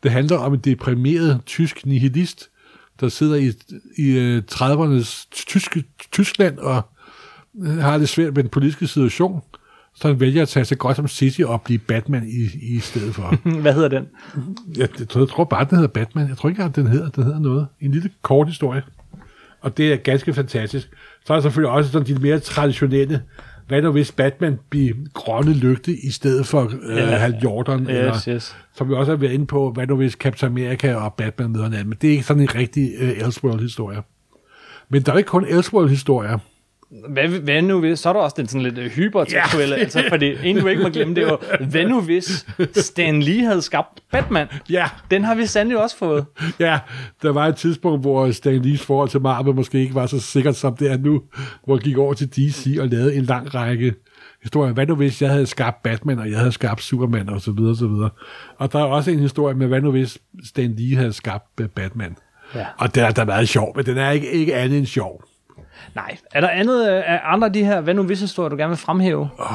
Det 0.03 0.11
handler 0.11 0.37
om 0.37 0.53
en 0.53 0.59
deprimeret 0.59 1.41
tysk 1.45 1.85
nihilist, 1.85 2.49
der 2.99 3.09
sidder 3.09 3.35
i, 3.35 3.51
i 3.97 4.17
øh, 4.17 4.43
30'ernes 4.51 5.27
tyske, 5.31 5.83
Tyskland 6.11 6.57
og 6.57 6.81
øh, 7.63 7.77
har 7.77 7.97
det 7.97 8.09
svært 8.09 8.33
med 8.33 8.43
den 8.43 8.49
politiske 8.49 8.87
situation. 8.87 9.41
Så 9.95 10.13
vælger 10.13 10.41
at 10.41 10.49
tage 10.49 10.65
sig 10.65 10.77
godt 10.77 10.95
som 10.95 11.07
City 11.07 11.41
og 11.41 11.61
blive 11.61 11.79
Batman 11.79 12.23
i, 12.27 12.75
i 12.75 12.79
stedet 12.79 13.15
for. 13.15 13.35
Hvad 13.61 13.73
hedder 13.73 13.87
den? 13.89 14.07
jeg, 14.77 14.87
jeg, 14.99 15.09
tror, 15.09 15.21
jeg 15.21 15.29
tror 15.29 15.43
bare, 15.43 15.65
den 15.69 15.75
hedder 15.77 15.87
Batman. 15.91 16.27
Jeg 16.29 16.37
tror 16.37 16.49
ikke 16.49 16.59
engang, 16.61 16.75
den 16.75 16.87
hedder, 16.87 17.09
den 17.09 17.23
hedder 17.23 17.39
noget. 17.39 17.67
En 17.81 17.91
lille 17.91 18.09
kort 18.21 18.47
historie. 18.47 18.83
Og 19.61 19.77
det 19.77 19.93
er 19.93 19.97
ganske 19.97 20.33
fantastisk. 20.33 20.89
Så 21.25 21.33
er 21.33 21.37
der 21.37 21.41
selvfølgelig 21.41 21.71
også 21.71 21.91
sådan 21.91 22.07
de 22.15 22.21
mere 22.21 22.39
traditionelle, 22.39 23.21
hvad 23.67 23.81
nu 23.81 23.91
hvis 23.91 24.11
Batman 24.11 24.59
bliver 24.69 24.93
grønne 25.13 25.53
lygte 25.53 25.97
i 25.97 26.09
stedet 26.11 26.45
for 26.45 26.71
øh, 26.83 26.97
Ja. 26.97 27.05
Hal 27.05 27.35
Jordan, 27.43 27.79
Yes, 27.79 27.87
eller, 27.89 28.29
yes. 28.29 28.55
som 28.75 28.89
vi 28.89 28.93
også 28.93 29.11
har 29.11 29.17
været 29.17 29.31
inde 29.31 29.45
på, 29.45 29.71
hvad 29.71 29.87
nu 29.87 29.95
hvis 29.95 30.13
Captain 30.13 30.51
America 30.51 30.95
og 30.95 31.13
Batman 31.13 31.51
møder 31.51 31.65
hinanden. 31.65 31.89
Men 31.89 31.97
det 32.01 32.07
er 32.07 32.11
ikke 32.11 32.23
sådan 32.23 32.41
en 32.43 32.55
rigtig 32.55 32.91
øh, 32.99 33.09
Elseworld-historie. 33.09 34.01
Men 34.89 35.01
der 35.01 35.13
er 35.13 35.17
ikke 35.17 35.27
kun 35.27 35.45
Elseworld-historier. 35.45 36.37
Hvad, 37.09 37.27
hvad 37.27 37.61
nu 37.61 37.79
hvis, 37.79 37.99
så 37.99 38.09
er 38.09 38.13
der 38.13 38.19
også 38.19 38.33
den 38.37 38.47
sådan 38.47 38.61
lidt 38.61 38.77
øh, 38.77 38.91
hypertekstuelle, 38.91 39.75
Ja. 39.75 39.81
altså, 39.81 40.03
fordi 40.09 40.35
en 40.43 40.57
du 40.59 40.67
ikke 40.67 40.83
må 40.83 40.89
glemme, 40.89 41.15
det 41.15 41.23
er 41.23 41.27
jo, 41.27 41.37
hvad 41.69 41.85
nu 41.85 42.01
hvis 42.01 42.45
Stan 42.75 43.21
Lee 43.21 43.43
havde 43.45 43.61
skabt 43.61 43.99
Batman? 44.11 44.47
Ja, 44.69 44.85
Den 45.11 45.23
har 45.23 45.35
vi 45.35 45.45
sandelig 45.45 45.81
også 45.83 45.97
fået. 45.97 46.25
ja, 46.59 46.79
der 47.21 47.31
var 47.31 47.47
et 47.47 47.55
tidspunkt, 47.55 48.01
hvor 48.01 48.31
Stan 48.31 48.61
Lees 48.61 48.81
forhold 48.81 49.09
til 49.09 49.21
Marvel 49.21 49.55
måske 49.55 49.79
ikke 49.79 49.95
var 49.95 50.05
så 50.05 50.19
sikkert, 50.19 50.55
som 50.55 50.75
det 50.77 50.91
er 50.91 50.97
nu, 50.97 51.21
hvor 51.65 51.75
han 51.75 51.83
gik 51.83 51.97
over 51.97 52.13
til 52.13 52.29
DC 52.29 52.77
og 52.79 52.87
lavede 52.87 53.15
en 53.15 53.23
lang 53.23 53.55
række 53.55 53.93
historier. 54.43 54.73
Hvad 54.73 54.87
nu 54.87 54.95
hvis 54.95 55.21
jeg 55.21 55.29
havde 55.29 55.45
skabt 55.45 55.83
Batman, 55.83 56.19
og 56.19 56.29
jeg 56.31 56.37
havde 56.39 56.51
skabt 56.51 56.81
Superman, 56.83 57.29
og 57.29 57.41
så 57.41 57.51
videre, 57.51 57.71
og 57.71 57.77
så 57.77 57.87
videre. 57.87 58.09
Og 58.57 58.71
der 58.73 58.79
er 58.79 58.83
også 58.83 59.11
en 59.11 59.19
historie 59.19 59.55
med, 59.55 59.67
hvad 59.67 59.81
nu 59.81 59.91
hvis 59.91 60.17
Stan 60.45 60.75
Lee 60.77 60.95
havde 60.97 61.13
skabt 61.13 61.59
øh, 61.61 61.67
Batman. 61.69 62.15
Ja. 62.55 62.65
Og 62.77 62.95
den 62.95 63.03
er 63.03 63.11
da 63.11 63.25
meget 63.25 63.49
sjov, 63.49 63.73
men 63.75 63.85
den 63.85 63.97
er 63.97 64.11
ikke, 64.11 64.31
ikke 64.31 64.55
andet 64.55 64.77
end 64.77 64.85
sjov. 64.85 65.23
Nej, 65.95 66.17
er 66.33 66.41
der 66.41 66.47
andet 66.49 66.89
øh, 66.89 66.95
af 67.05 67.19
andre 67.23 67.47
af 67.47 67.53
de 67.53 67.65
her, 67.65 67.81
hvad 67.81 67.93
nu 67.93 68.03
hvis 68.03 68.19
historier, 68.19 68.49
du 68.49 68.55
gerne 68.55 68.69
vil 68.69 68.77
fremhæve? 68.77 69.19
Åh, 69.39 69.47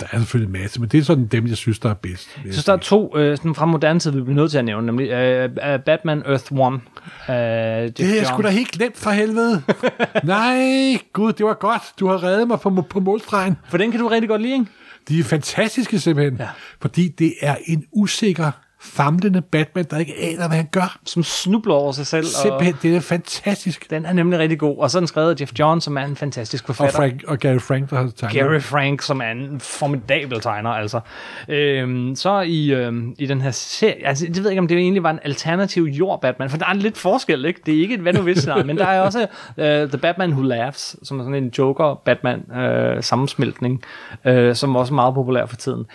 der 0.00 0.06
er 0.12 0.18
selvfølgelig 0.18 0.56
en 0.56 0.62
masse, 0.62 0.80
men 0.80 0.88
det 0.88 0.98
er 1.00 1.04
sådan 1.04 1.26
dem, 1.26 1.46
jeg 1.46 1.56
synes, 1.56 1.78
der 1.78 1.90
er 1.90 1.94
bedst. 1.94 2.28
Jeg 2.44 2.52
synes, 2.52 2.64
der 2.64 2.72
er 2.72 2.76
to 2.76 3.18
øh, 3.18 3.36
sådan 3.36 3.54
fra 3.54 3.66
moderne 3.66 4.00
tid, 4.00 4.10
vi 4.10 4.20
bliver 4.20 4.36
nødt 4.36 4.50
til 4.50 4.58
at 4.58 4.64
nævne, 4.64 4.86
nemlig 4.86 5.08
øh, 5.10 5.50
øh, 5.72 5.78
Batman 5.78 6.22
Earth 6.26 6.52
One. 6.52 6.80
Øh, 7.28 7.34
Det 7.34 8.00
er 8.00 8.14
jeg 8.16 8.26
sgu 8.26 8.42
da 8.42 8.48
helt 8.48 8.70
glemt 8.70 8.96
for 8.96 9.10
helvede. 9.10 9.62
Nej, 10.24 10.98
gud, 11.12 11.32
det 11.32 11.46
var 11.46 11.54
godt. 11.54 11.82
Du 12.00 12.08
har 12.08 12.22
reddet 12.22 12.48
mig 12.48 12.60
på, 12.60 12.84
på 12.90 13.00
målstregen. 13.00 13.56
For 13.68 13.78
den 13.78 13.90
kan 13.90 14.00
du 14.00 14.08
rigtig 14.08 14.28
godt 14.28 14.42
lide, 14.42 14.52
ikke? 14.52 14.66
De 15.08 15.18
er 15.18 15.24
fantastiske 15.24 15.98
simpelthen. 16.00 16.36
Ja. 16.40 16.48
fordi 16.82 17.08
det 17.08 17.34
er 17.42 17.56
en 17.66 17.84
usikker 17.92 18.50
famlende 18.84 19.42
Batman, 19.42 19.84
der 19.90 19.98
ikke 19.98 20.14
aner, 20.20 20.48
hvad 20.48 20.56
han 20.56 20.68
gør. 20.72 20.98
Som 21.04 21.22
snubler 21.22 21.74
over 21.74 21.92
sig 21.92 22.06
selv. 22.06 22.24
Simpelthen, 22.24 22.74
det 22.82 22.96
er 22.96 23.00
fantastisk. 23.00 23.90
Den 23.90 24.06
er 24.06 24.12
nemlig 24.12 24.38
rigtig 24.38 24.58
god. 24.58 24.78
Og 24.78 24.90
så 24.90 24.98
den 24.98 25.06
skrevet 25.06 25.40
Jeff 25.40 25.52
John, 25.58 25.80
som 25.80 25.96
er 25.96 26.04
en 26.04 26.16
fantastisk 26.16 26.68
Og, 26.68 26.76
forfatter. 26.76 26.98
Frank, 26.98 27.24
og 27.26 27.38
Gary 27.38 27.58
Frank, 27.58 27.90
der 27.90 27.96
har 27.96 28.10
tegnet. 28.16 28.38
Gary 28.38 28.60
Frank, 28.60 29.02
som 29.02 29.20
er 29.20 29.30
en 29.30 29.60
formidabel 29.60 30.40
tegner, 30.40 30.70
altså. 30.70 31.00
Øhm, 31.48 32.16
så 32.16 32.40
i, 32.40 32.72
øhm, 32.72 33.14
i 33.18 33.26
den 33.26 33.40
her 33.40 33.50
serie, 33.50 34.06
altså, 34.06 34.26
det 34.26 34.36
ved 34.36 34.44
jeg 34.44 34.52
ikke, 34.52 34.60
om 34.60 34.68
det 34.68 34.78
egentlig 34.78 35.02
var 35.02 35.10
en 35.10 35.20
alternativ 35.22 35.84
jord 35.84 36.20
Batman, 36.20 36.50
for 36.50 36.58
der 36.58 36.66
er 36.66 36.70
en 36.70 36.78
lidt 36.78 36.98
forskel, 36.98 37.44
ikke? 37.44 37.60
Det 37.66 37.74
er 37.74 37.80
ikke 37.80 37.94
et 37.94 38.00
hvad 38.00 38.12
nu 38.12 38.20
hvis 38.22 38.48
men 38.66 38.78
der 38.78 38.86
er 38.86 39.00
også 39.00 39.26
uh, 39.56 39.64
The 39.64 39.98
Batman 39.98 40.30
Who 40.30 40.42
Laughs, 40.42 40.96
som 41.02 41.20
er 41.20 41.24
sådan 41.24 41.44
en 41.44 41.52
Joker-Batman 41.58 42.58
øh, 42.58 43.02
sammensmeltning, 43.02 43.82
øh, 44.24 44.54
som 44.54 44.76
også 44.76 44.92
er 44.92 44.94
meget 44.94 45.14
populær 45.14 45.46
for 45.46 45.56
tiden. 45.56 45.86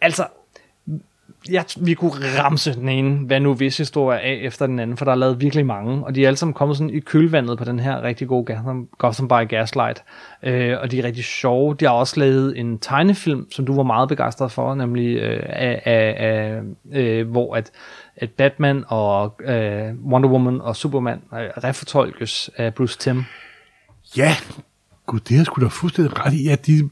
Altså, 0.00 0.26
jeg, 1.50 1.64
vi 1.80 1.94
kunne 1.94 2.12
ramse 2.38 2.74
den 2.74 2.88
ene, 2.88 3.26
hvad 3.26 3.40
nu 3.40 3.54
hvis 3.54 3.76
historie 3.76 4.20
af 4.20 4.38
efter 4.42 4.66
den 4.66 4.78
anden, 4.78 4.96
for 4.96 5.04
der 5.04 5.12
er 5.12 5.16
lavet 5.16 5.40
virkelig 5.40 5.66
mange, 5.66 6.04
og 6.06 6.14
de 6.14 6.22
er 6.22 6.26
alle 6.26 6.36
sammen 6.36 6.54
kommet 6.54 6.76
sådan 6.76 6.90
i 6.90 7.00
kølvandet 7.00 7.58
på 7.58 7.64
den 7.64 7.80
her 7.80 8.02
rigtig 8.02 8.28
gode 8.28 8.44
Gotham, 8.44 8.88
Gotham 8.98 9.28
by 9.28 9.48
Gaslight, 9.48 10.02
øh, 10.42 10.76
og 10.80 10.90
de 10.90 10.98
er 10.98 11.04
rigtig 11.04 11.24
sjove. 11.24 11.74
De 11.74 11.84
har 11.84 11.92
også 11.92 12.20
lavet 12.20 12.58
en 12.58 12.78
tegnefilm, 12.78 13.50
som 13.52 13.66
du 13.66 13.76
var 13.76 13.82
meget 13.82 14.08
begejstret 14.08 14.52
for, 14.52 14.74
nemlig 14.74 15.16
øh, 15.16 15.42
af, 15.46 15.82
af, 15.84 16.14
af, 16.18 16.62
øh, 16.92 17.30
hvor 17.30 17.56
at, 17.56 17.70
at 18.16 18.30
Batman 18.30 18.84
og 18.88 19.40
øh, 19.44 19.94
Wonder 20.06 20.28
Woman 20.28 20.60
og 20.60 20.76
Superman 20.76 21.22
øh, 21.32 21.38
refortolkes 21.38 22.50
af 22.56 22.74
Bruce 22.74 22.98
Timm. 22.98 23.24
Ja, 24.16 24.36
gud, 25.06 25.20
det 25.20 25.40
er 25.40 25.44
sgu 25.44 25.62
da 25.62 25.66
fuldstændig 25.66 26.26
ret 26.26 26.32
i, 26.32 26.48
at 26.48 26.66
de 26.66 26.90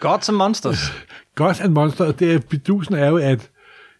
Gods 0.00 0.28
and 0.28 0.36
Monsters. 0.36 0.78
Gods 1.34 1.60
and 1.60 1.72
Monster, 1.72 2.12
det 2.12 2.34
er, 2.34 2.38
bedusen 2.50 2.94
er 2.94 3.08
jo, 3.08 3.16
at 3.16 3.50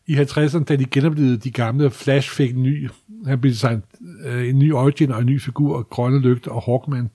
i 0.06 0.14
50'erne, 0.16 0.64
da 0.64 0.76
de 0.76 0.84
genoplevede 0.84 1.36
de 1.36 1.50
gamle, 1.50 1.90
Flash 1.90 2.30
fik 2.30 2.54
en 2.54 2.62
ny, 2.62 2.90
han 3.26 3.40
blev 3.40 3.52
designet 3.52 3.82
øh, 4.24 4.48
en 4.48 4.58
ny 4.58 4.72
origin 4.72 5.12
og 5.12 5.20
en 5.20 5.26
ny 5.26 5.40
figur, 5.40 5.76
og 5.76 5.90
grønne 5.90 6.20
lygter 6.20 6.50
og 6.50 6.62
Hawkman, 6.62 7.10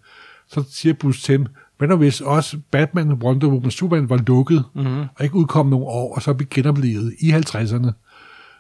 så 0.48 0.64
siger 0.72 0.94
Bruce 0.94 1.22
Timm, 1.22 1.46
hvad 1.78 1.88
nu 1.88 1.96
hvis 1.96 2.22
også 2.22 2.58
Batman, 2.72 3.14
Wonder 3.14 3.48
Woman, 3.48 3.72
Superman 3.72 4.10
var 4.10 4.18
lukket, 4.28 4.64
mm-hmm. 4.76 5.00
og 5.16 5.24
ikke 5.24 5.36
udkom 5.36 5.68
nogle 5.68 5.86
år, 5.86 6.16
og 6.16 6.22
så 6.22 6.34
blev 6.34 6.48
genoplevet 6.52 7.14
i 7.20 7.32
50'erne. 7.32 7.92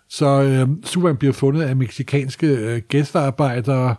Så 0.09 0.41
øh, 0.41 0.67
Superman 0.83 1.17
bliver 1.17 1.33
fundet 1.33 1.61
af 1.61 1.75
meksikanske 1.75 2.47
øh, 2.47 2.81
gæstearbejdere, 2.87 3.95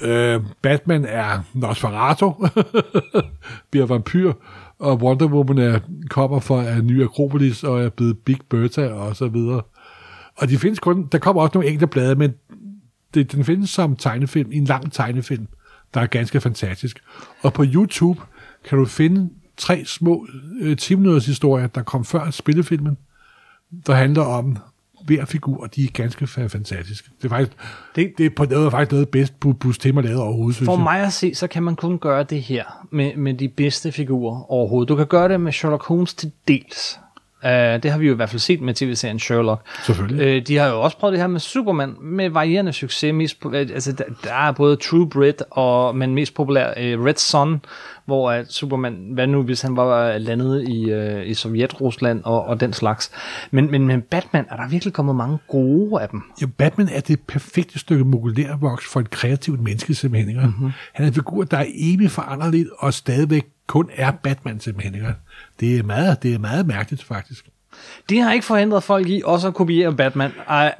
øh, 0.00 0.40
Batman 0.62 1.04
er 1.04 1.40
Nosferatu, 1.54 2.32
bliver 3.70 3.86
vampyr, 3.86 4.32
og 4.78 4.96
Wonder 5.02 5.26
Woman 5.26 5.58
er, 5.58 5.80
kommer 6.10 6.40
fra 6.40 6.70
en 6.70 6.86
ny 6.86 7.02
Akropolis 7.04 7.64
og 7.64 7.84
er 7.84 7.88
blevet 7.88 8.18
Big 8.18 8.38
Bertha 8.50 8.86
og 8.86 9.16
så 9.16 9.28
videre. 9.28 9.62
Og 10.36 10.48
de 10.48 10.58
findes 10.58 10.78
kun, 10.78 11.06
der 11.12 11.18
kommer 11.18 11.42
også 11.42 11.54
nogle 11.54 11.68
enkelte 11.68 11.86
blade, 11.86 12.14
men 12.14 12.34
det, 13.14 13.32
den 13.32 13.44
findes 13.44 13.70
som 13.70 13.96
tegnefilm, 13.96 14.50
en 14.52 14.64
lang 14.64 14.92
tegnefilm, 14.92 15.46
der 15.94 16.00
er 16.00 16.06
ganske 16.06 16.40
fantastisk. 16.40 17.02
Og 17.42 17.52
på 17.52 17.64
YouTube 17.74 18.20
kan 18.64 18.78
du 18.78 18.84
finde 18.84 19.30
tre 19.56 19.84
små 19.84 20.26
øh, 20.60 20.76
10 20.76 20.94
minutters 20.94 21.26
historier, 21.26 21.66
der 21.66 21.82
kom 21.82 22.04
før 22.04 22.30
spillefilmen, 22.30 22.98
der 23.86 23.94
handler 23.94 24.22
om 24.22 24.56
hver 25.06 25.24
figur, 25.24 25.62
og 25.62 25.74
de 25.76 25.84
er 25.84 25.88
ganske 25.92 26.24
fa- 26.24 26.46
fantastiske. 26.46 27.08
Det 27.18 27.24
er 27.24 27.28
faktisk, 27.28 27.52
det, 27.96 28.12
Det- 28.18 28.26
er 28.26 28.30
på 28.36 28.44
noget, 28.44 28.70
faktisk 28.70 28.92
noget 28.92 29.08
bedst, 29.08 29.32
Bu- 29.44 29.52
Bruce 29.52 29.80
Timm 29.80 29.96
har 29.96 30.02
lavet 30.02 30.20
overhovedet, 30.20 30.64
For 30.64 30.76
mig 30.76 31.00
at 31.00 31.12
se, 31.12 31.34
så 31.34 31.46
kan 31.46 31.62
man 31.62 31.76
kun 31.76 31.98
gøre 31.98 32.22
det 32.22 32.42
her 32.42 32.86
med, 32.92 33.16
med 33.16 33.34
de 33.34 33.48
bedste 33.48 33.92
figurer 33.92 34.50
overhovedet. 34.52 34.88
Du 34.88 34.96
kan 34.96 35.06
gøre 35.06 35.28
det 35.28 35.40
med 35.40 35.52
Sherlock 35.52 35.84
Holmes 35.86 36.14
til 36.14 36.32
dels. 36.48 36.98
Uh, 37.44 37.50
det 37.82 37.90
har 37.90 37.98
vi 37.98 38.06
jo 38.06 38.12
i 38.12 38.16
hvert 38.16 38.30
fald 38.30 38.40
set 38.40 38.60
med 38.60 38.74
tv-serien 38.74 39.18
Sherlock. 39.18 39.60
Selvfølgelig. 39.86 40.36
Uh, 40.36 40.46
de 40.46 40.56
har 40.56 40.68
jo 40.68 40.82
også 40.82 40.98
prøvet 40.98 41.12
det 41.12 41.20
her 41.20 41.26
med 41.26 41.40
Superman 41.40 41.94
med 42.00 42.30
varierende 42.30 42.72
succes. 42.72 43.14
Mest, 43.14 43.36
øh, 43.52 43.54
altså, 43.54 43.92
der, 43.92 44.04
der 44.24 44.34
er 44.34 44.52
både 44.52 44.76
True 44.76 45.08
Grit 45.08 45.42
og 45.50 45.96
men 45.96 46.14
mest 46.14 46.34
populær 46.34 46.68
uh, 46.70 47.04
Red 47.04 47.14
Son, 47.14 47.60
hvor 48.06 48.30
at 48.30 48.52
Superman, 48.52 49.10
hvad 49.12 49.26
nu 49.26 49.42
hvis 49.42 49.62
han 49.62 49.76
var 49.76 50.18
landet 50.18 50.68
i, 50.68 50.94
uh, 50.94 51.26
i 51.26 51.34
Sovjet-Rusland 51.34 52.22
og, 52.24 52.44
og 52.44 52.60
den 52.60 52.72
slags. 52.72 53.10
Men, 53.50 53.70
men 53.70 53.86
med 53.86 53.98
Batman 54.02 54.44
er 54.50 54.56
der 54.56 54.68
virkelig 54.68 54.92
kommet 54.92 55.16
mange 55.16 55.38
gode 55.48 56.02
af 56.02 56.08
dem. 56.08 56.22
Ja, 56.40 56.46
Batman 56.46 56.88
er 56.88 57.00
det 57.00 57.20
perfekte 57.20 57.78
stykke 57.78 58.04
mokulærvoks 58.04 58.86
for 58.92 59.00
et 59.00 59.10
kreativt 59.10 59.60
menneske, 59.60 59.94
simpelthen. 59.94 60.28
Ikke? 60.28 60.40
Mm-hmm. 60.40 60.70
Han 60.92 61.04
er 61.04 61.08
en 61.08 61.14
figur, 61.14 61.44
der 61.44 61.56
er 61.56 61.66
evigt 61.74 62.12
foranderligt, 62.12 62.68
og 62.78 62.94
stadigvæk 62.94 63.46
kun 63.68 63.90
er 63.92 64.10
Batman, 64.10 64.60
simpelthen. 64.60 64.94
Ikke? 64.94 65.14
Det 65.60 65.78
er 65.78 65.82
meget, 65.82 66.22
det 66.22 66.34
er 66.34 66.38
meget 66.38 66.66
mærkeligt, 66.66 67.04
faktisk. 67.04 67.48
Det 68.08 68.20
har 68.20 68.32
ikke 68.32 68.46
forhindret 68.46 68.82
folk 68.82 69.08
i 69.08 69.22
også 69.24 69.48
at 69.48 69.54
kopiere 69.54 69.92
Batman 69.92 70.30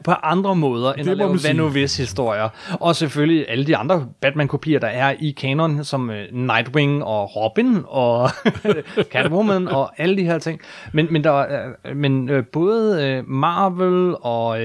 på 0.05 0.11
andre 0.11 0.57
måder, 0.57 0.93
end 0.93 1.05
Det 1.05 1.11
at 1.11 1.17
lave 1.17 1.39
hvad 1.41 1.55
nu 1.55 1.69
hvis 1.69 1.97
historier. 1.97 2.49
Og 2.81 2.97
selvfølgelig 2.97 3.47
alle 3.49 3.65
de 3.67 3.77
andre 3.77 4.07
Batman-kopier, 4.21 4.79
der 4.79 4.87
er 4.87 5.15
i 5.21 5.31
kanon, 5.31 5.85
som 5.85 6.11
øh, 6.11 6.25
Nightwing 6.33 7.05
og 7.05 7.37
Robin 7.37 7.79
og 7.87 8.31
Catwoman 9.13 9.69
og 9.69 10.01
alle 10.01 10.17
de 10.17 10.25
her 10.25 10.39
ting. 10.39 10.61
Men, 10.93 11.07
men, 11.11 11.25
der, 11.25 11.31
er- 11.33 11.69
øh, 11.87 11.97
men 11.97 12.29
øh, 12.29 12.45
både 12.53 13.23
Marvel 13.27 14.17
og 14.21 14.59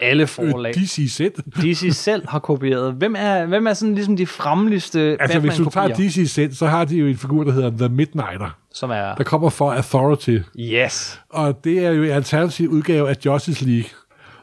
alle 0.00 0.26
forlag, 0.26 0.74
DC 0.74 1.12
selv. 1.16 1.32
DC 1.62 1.88
selv 1.92 2.28
har 2.28 2.38
kopieret. 2.38 2.92
Hvem 2.94 3.14
er, 3.18 3.46
hvem 3.46 3.66
er 3.66 3.72
sådan 3.72 3.94
ligesom 3.94 4.16
de 4.16 4.26
fremligste 4.26 5.16
Altså, 5.20 5.38
hvis 5.38 5.54
du 5.56 5.64
tager 5.70 5.88
Batman-kopier, 5.88 6.24
DC 6.24 6.32
selv, 6.32 6.52
så 6.54 6.66
har 6.66 6.84
de 6.84 6.96
jo 6.96 7.06
en 7.06 7.16
figur, 7.16 7.44
der 7.44 7.52
hedder 7.52 7.70
The 7.70 7.88
Midnighter, 7.88 8.56
som 8.72 8.90
er... 8.90 9.14
der 9.14 9.24
kommer 9.24 9.48
fra 9.48 9.76
Authority. 9.76 10.38
Yes. 10.58 11.20
Og 11.28 11.64
det 11.64 11.78
er 11.78 11.90
jo 11.90 12.02
en 12.02 12.10
alternativ 12.10 12.68
udgave 12.68 13.10
af 13.10 13.16
Justice 13.26 13.64
League. 13.64 13.90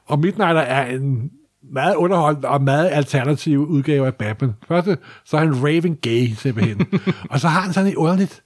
Og 0.06 0.20
Midnighter 0.20 0.62
er 0.62 0.86
en 0.96 1.32
meget 1.74 1.96
underholdende 1.96 2.48
og 2.48 2.62
meget 2.62 2.90
alternativ 2.92 3.60
udgave 3.60 4.08
af 4.08 4.16
Batman. 4.16 4.54
Først 4.68 4.88
så 5.26 5.38
er 5.38 5.42
han 5.42 5.64
Raven 5.64 5.96
Gay, 5.96 6.28
simpelthen. 6.28 6.88
og 7.32 7.40
så 7.40 7.48
har 7.48 7.62
han 7.62 7.74
sådan 7.74 7.92
et 7.92 7.96
underligt, 7.96 8.44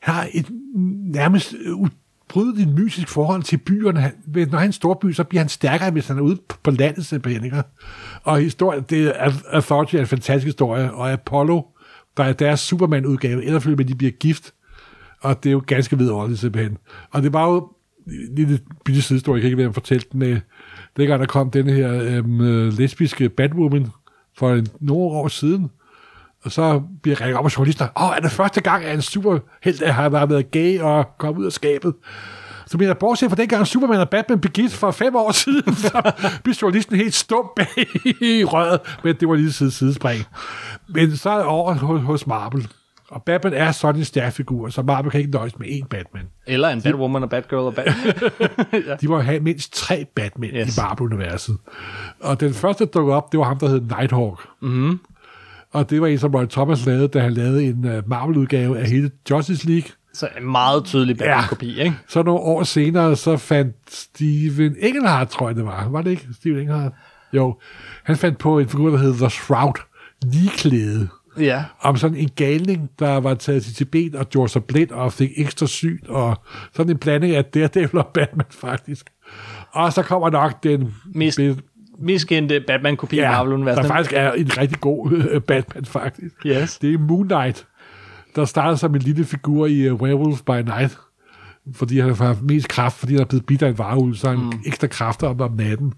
han 0.00 0.14
har 0.14 0.28
et 0.32 0.46
nærmest 1.04 1.54
ubrydeligt 1.74 2.68
mysisk 2.68 3.08
forhold 3.08 3.42
til 3.42 3.56
byerne. 3.56 4.12
Når 4.26 4.44
han 4.44 4.52
er 4.52 4.58
en 4.58 4.72
stor 4.72 4.94
by, 4.94 5.12
så 5.12 5.24
bliver 5.24 5.42
han 5.42 5.48
stærkere, 5.48 5.90
hvis 5.90 6.08
han 6.08 6.18
er 6.18 6.22
ude 6.22 6.38
på 6.62 6.70
landet, 6.70 7.06
simpelthen. 7.06 7.44
Ikke? 7.44 7.62
Og 8.22 8.40
historien, 8.40 8.82
det 8.90 9.12
er, 9.22 9.32
Authority 9.50 9.96
er 9.96 10.00
en 10.00 10.06
fantastisk 10.06 10.46
historie, 10.46 10.92
og 10.92 11.12
Apollo, 11.12 11.62
der 12.16 12.24
er 12.24 12.32
deres 12.32 12.60
Superman-udgave, 12.60 13.44
efterfølgende 13.44 13.76
med, 13.76 13.84
at 13.84 13.88
de 13.88 13.94
bliver 13.94 14.12
gift, 14.12 14.52
og 15.22 15.42
det 15.42 15.50
er 15.50 15.52
jo 15.52 15.62
ganske 15.66 15.98
vidunderligt 15.98 16.40
simpelthen. 16.40 16.78
Og 17.10 17.22
det 17.22 17.32
var 17.32 17.46
jo 17.46 17.68
en 18.06 18.34
lille 18.36 18.60
bitte 18.84 19.02
sidehistorie, 19.02 19.36
jeg 19.36 19.42
kan 19.42 19.46
ikke 19.46 19.58
være 19.58 19.72
fortælle 19.72 20.04
den 20.12 20.18
med, 20.18 20.40
dengang 20.96 21.20
der 21.20 21.26
kom 21.26 21.50
den 21.50 21.68
her 21.68 22.02
øhm, 22.02 22.38
lesbiske 22.68 23.28
Batwoman 23.28 23.86
for 24.38 24.52
en, 24.52 24.66
nogle 24.80 25.02
år 25.02 25.28
siden, 25.28 25.70
og 26.42 26.52
så 26.52 26.82
bliver 27.02 27.16
jeg 27.16 27.20
ringet 27.20 27.38
op 27.38 27.44
af 27.44 27.56
journalister, 27.56 27.88
åh, 27.96 28.08
oh, 28.08 28.16
er 28.16 28.20
det 28.20 28.30
første 28.30 28.60
gang, 28.60 28.84
at 28.84 28.94
en 28.94 29.02
superhelt 29.02 29.80
der 29.80 29.92
har 29.92 30.26
været 30.26 30.50
gay 30.50 30.80
og 30.80 31.06
kommet 31.18 31.40
ud 31.40 31.46
af 31.46 31.52
skabet? 31.52 31.94
Så 32.66 32.78
bliver 32.78 32.88
jeg, 32.88 32.98
bortset 32.98 33.30
fra 33.30 33.36
dengang 33.36 33.66
Superman 33.66 34.00
og 34.00 34.08
Batman 34.08 34.40
blev 34.40 34.52
gift 34.52 34.74
for 34.74 34.90
fem 34.90 35.16
år 35.16 35.32
siden, 35.32 35.74
så 35.84 36.12
blev 36.44 36.54
journalisten 36.54 36.96
helt 36.96 37.14
stum 37.14 37.50
bag 37.56 37.86
i 38.22 38.44
røret, 38.44 38.80
men 39.04 39.16
det 39.20 39.28
var 39.28 39.34
lige 39.34 39.52
side 39.52 39.70
sidespring. 39.70 40.24
Men 40.88 41.16
så 41.16 41.30
er 41.30 41.44
over 41.44 41.74
hos 41.98 42.26
Marvel. 42.26 42.68
Og 43.12 43.22
Batman 43.22 43.52
er 43.52 43.72
sådan 43.72 44.00
en 44.00 44.04
stærk 44.04 44.32
figur, 44.32 44.68
så 44.68 44.82
Marvel 44.82 45.10
kan 45.10 45.20
ikke 45.20 45.32
nøjes 45.32 45.58
med 45.58 45.66
én 45.66 45.86
Batman. 45.86 46.22
Eller 46.46 46.68
en 46.68 46.82
Batwoman 46.82 47.22
og 47.22 47.30
Batgirl 47.30 47.60
og 47.60 47.74
Bat... 47.74 47.94
De 49.00 49.08
må 49.08 49.20
have 49.20 49.40
mindst 49.40 49.72
tre 49.72 50.04
Batman 50.14 50.50
yes. 50.54 50.76
I 50.76 50.80
Marvel-universet. 50.80 51.56
Og 52.20 52.40
den 52.40 52.54
første, 52.54 52.84
der 52.84 52.90
dukkede 52.90 53.16
op, 53.16 53.32
det 53.32 53.40
var 53.40 53.46
ham, 53.46 53.58
der 53.58 53.68
hed 53.68 53.80
Nighthawk. 53.80 54.48
Mm-hmm. 54.60 55.00
Og 55.72 55.90
det 55.90 56.00
var 56.00 56.06
en, 56.06 56.18
som 56.18 56.34
Roy 56.34 56.46
Thomas 56.46 56.86
lavede, 56.86 57.08
da 57.08 57.20
han 57.20 57.32
lavede 57.32 57.64
en 57.64 57.84
uh, 57.84 58.08
Marvel-udgave 58.08 58.78
af 58.78 58.86
hele 58.86 59.10
Justice 59.30 59.68
League. 59.68 59.90
Så 60.14 60.28
en 60.38 60.50
meget 60.50 60.84
tydelig 60.84 61.18
Batman-kopi, 61.18 61.80
ikke? 61.80 61.96
Så 62.08 62.22
nogle 62.22 62.40
år 62.40 62.62
senere, 62.62 63.16
så 63.16 63.36
fandt 63.36 63.76
Steven 63.88 64.76
Engelhardt, 64.78 65.30
tror 65.30 65.48
jeg 65.48 65.56
det 65.56 65.64
var. 65.64 65.88
Var 65.88 66.02
det 66.02 66.10
ikke 66.10 66.26
Steven 66.40 66.58
Engelhardt? 66.58 66.94
Jo. 67.32 67.56
Han 68.04 68.16
fandt 68.16 68.38
på 68.38 68.58
en 68.58 68.68
figur, 68.68 68.90
der 68.90 68.98
hed 68.98 69.14
The 69.14 69.30
Shroud. 69.30 69.74
Ligeklæde. 70.24 71.08
Ja. 71.38 71.64
Om 71.80 71.96
sådan 71.96 72.16
en 72.16 72.30
galning, 72.36 72.90
der 72.98 73.16
var 73.16 73.34
taget 73.34 73.64
til 73.64 73.74
Tibet 73.74 74.14
og 74.14 74.28
gjorde 74.28 74.48
sig 74.48 74.64
blind 74.64 74.90
og 74.90 75.12
fik 75.12 75.30
ekstra 75.36 75.66
syn. 75.66 75.98
Og 76.08 76.36
sådan 76.72 76.90
en 76.90 76.98
blanding 76.98 77.34
af 77.34 77.44
Daredevil 77.44 77.98
og 77.98 78.06
Batman, 78.06 78.46
faktisk. 78.50 79.10
Og 79.72 79.92
så 79.92 80.02
kommer 80.02 80.30
nok 80.30 80.62
den 80.62 80.94
Mest 81.14 81.40
mest 81.98 82.28
kendte 82.28 82.60
Batman-kopi 82.66 83.16
ja, 83.16 83.30
Marvel-universet. 83.30 83.82
der 83.82 83.88
faktisk 83.88 84.12
er 84.12 84.32
en 84.32 84.58
rigtig 84.58 84.80
god 84.80 85.12
øh, 85.12 85.40
Batman, 85.40 85.84
faktisk. 85.84 86.34
Yes. 86.46 86.78
Det 86.78 86.94
er 86.94 86.98
Moon 86.98 87.28
Knight, 87.28 87.66
der 88.36 88.44
starter 88.44 88.76
som 88.76 88.94
en 88.94 89.00
lille 89.02 89.24
figur 89.24 89.66
i 89.66 89.90
uh, 89.90 90.00
Werewolf 90.00 90.42
by 90.42 90.50
Night, 90.50 90.98
fordi 91.74 92.00
han 92.00 92.14
har 92.14 92.36
mest 92.42 92.68
kraft, 92.68 92.98
fordi 92.98 93.12
han 93.12 93.20
er 93.20 93.26
blevet 93.26 93.46
bidt 93.46 93.62
af 93.62 93.68
en 93.68 93.78
varulv, 93.78 94.14
så 94.14 94.28
har 94.28 94.36
han 94.36 94.44
mm. 94.44 94.60
ekstra 94.66 94.86
kræfter 94.86 95.28
om, 95.28 95.40
om 95.40 95.52
natten. 95.52 95.92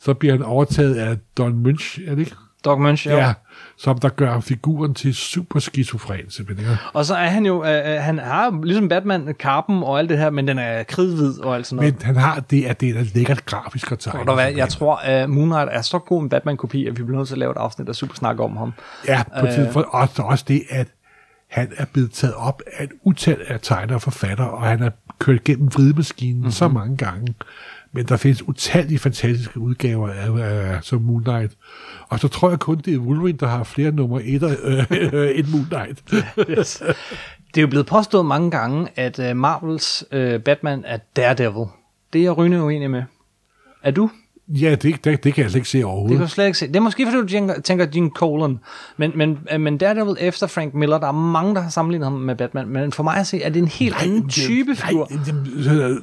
Så 0.00 0.14
bliver 0.14 0.34
han 0.34 0.42
overtaget 0.42 0.94
af 0.94 1.18
Don 1.38 1.58
Munch, 1.58 2.00
er 2.06 2.14
det 2.14 2.18
ikke? 2.18 2.36
Doc 2.64 2.78
Munch, 2.78 3.06
jo. 3.06 3.16
Ja, 3.16 3.32
som 3.78 3.98
der 3.98 4.08
gør 4.08 4.40
figuren 4.40 4.94
til 4.94 5.14
super 5.14 5.60
skizofren, 5.60 6.30
simpelthen. 6.30 6.76
Og 6.92 7.04
så 7.04 7.14
er 7.14 7.26
han 7.28 7.46
jo, 7.46 7.64
øh, 7.64 7.70
øh, 7.94 8.00
han 8.02 8.18
har 8.18 8.60
ligesom 8.64 8.88
Batman, 8.88 9.34
kappen 9.38 9.82
og 9.82 9.98
alt 9.98 10.10
det 10.10 10.18
her, 10.18 10.30
men 10.30 10.48
den 10.48 10.58
er 10.58 10.82
kridhvid 10.82 11.40
og 11.40 11.54
alt 11.56 11.66
sådan 11.66 11.76
noget. 11.76 11.94
Men 11.94 12.02
han 12.02 12.16
har 12.16 12.40
det, 12.40 12.64
at 12.64 12.80
det 12.80 12.96
er 12.96 13.04
lækkert 13.14 13.46
grafisk 13.46 13.92
at 13.92 13.98
tegne. 13.98 14.32
Hvad, 14.34 14.52
jeg 14.52 14.68
tror, 14.68 14.96
at 14.96 15.30
Moon 15.30 15.48
Knight 15.48 15.68
er 15.72 15.82
så 15.82 15.98
god 15.98 16.22
en 16.22 16.28
Batman-kopi, 16.28 16.86
at 16.86 16.98
vi 16.98 17.02
bliver 17.02 17.18
nødt 17.18 17.28
til 17.28 17.34
at 17.34 17.38
lave 17.38 17.50
et 17.52 17.56
afsnit, 17.56 17.86
der 17.86 17.92
super 17.92 18.14
snakker 18.14 18.44
om 18.44 18.56
ham. 18.56 18.72
Ja, 19.08 19.22
på 19.40 19.46
Øh. 19.46 19.58
øh. 19.60 19.72
for 19.72 19.80
også, 19.80 20.22
også 20.22 20.44
det, 20.48 20.62
at 20.70 20.86
han 21.50 21.72
er 21.76 21.84
blevet 21.92 22.12
taget 22.12 22.34
op 22.34 22.62
af 22.78 22.84
et 22.84 22.90
utal 23.02 23.38
af 23.48 23.58
tegnere 23.62 23.96
og 23.96 24.02
forfattere, 24.02 24.50
og 24.50 24.62
han 24.62 24.82
er 24.82 24.90
kørt 25.18 25.44
gennem 25.44 25.74
vridemaskinen 25.74 26.32
Mhm. 26.34 26.38
mm-hmm. 26.40 26.50
så 26.52 26.68
mange 26.68 26.96
gange. 26.96 27.34
Men 27.96 28.04
der 28.04 28.16
findes 28.16 28.48
utallige 28.48 28.98
fantastiske 28.98 29.60
udgaver 29.60 30.08
af, 30.08 30.38
af 30.38 30.84
som 30.84 31.02
Moon 31.02 31.24
Knight. 31.24 31.52
Og 32.08 32.20
så 32.20 32.28
tror 32.28 32.50
jeg 32.50 32.58
kun, 32.58 32.78
det 32.78 32.94
er 32.94 32.98
Wolverine, 32.98 33.38
der 33.38 33.46
har 33.46 33.64
flere 33.64 33.90
nummer 33.90 34.20
et 34.24 34.42
øh, 34.42 34.84
øh, 34.90 35.30
end 35.38 35.46
Moon 35.46 35.66
Knight. 35.70 36.02
Yes. 36.50 36.82
Det 37.54 37.56
er 37.56 37.62
jo 37.62 37.66
blevet 37.66 37.86
påstået 37.86 38.26
mange 38.26 38.50
gange, 38.50 38.88
at 38.96 39.18
øh, 39.18 39.36
Marvels 39.36 40.04
øh, 40.12 40.40
Batman 40.40 40.82
er 40.86 40.98
Daredevil. 41.16 41.66
Det 42.12 42.18
er 42.18 42.22
jeg 42.22 42.36
rygende 42.36 42.62
uenig 42.62 42.90
med. 42.90 43.02
Er 43.82 43.90
du? 43.90 44.10
Ja, 44.48 44.70
det, 44.74 45.04
det, 45.04 45.24
det 45.24 45.34
kan 45.34 45.42
jeg 45.42 45.50
slet 45.50 45.58
ikke 45.58 45.68
se 45.68 45.78
Det 45.78 45.82
kan 45.82 45.88
overhovedet. 45.90 46.20
du 46.20 46.26
slet 46.28 46.46
ikke 46.46 46.58
se. 46.58 46.66
Det 46.66 46.76
er 46.76 46.80
måske, 46.80 47.06
fordi 47.06 47.16
du 47.22 47.26
tænker, 47.28 47.60
tænker 47.60 47.86
Gene 47.86 48.10
Colan. 48.10 48.58
Men, 48.96 49.12
men, 49.14 49.38
øh, 49.52 49.60
men 49.60 49.78
Daredevil 49.78 50.16
efter 50.20 50.46
Frank 50.46 50.74
Miller, 50.74 50.98
der 50.98 51.06
er 51.08 51.12
mange, 51.12 51.54
der 51.54 51.60
har 51.60 51.70
sammenlignet 51.70 52.06
ham 52.06 52.12
med 52.12 52.34
Batman. 52.36 52.68
Men 52.68 52.92
for 52.92 53.02
mig 53.02 53.16
at 53.16 53.26
se, 53.26 53.42
er 53.42 53.48
det 53.48 53.62
en 53.62 53.68
helt 53.68 54.02
anden 54.02 54.28
type 54.28 54.76
figur. 54.76 55.08
Nej, 55.10 55.18
det- 55.24 55.34
det- 55.64 56.02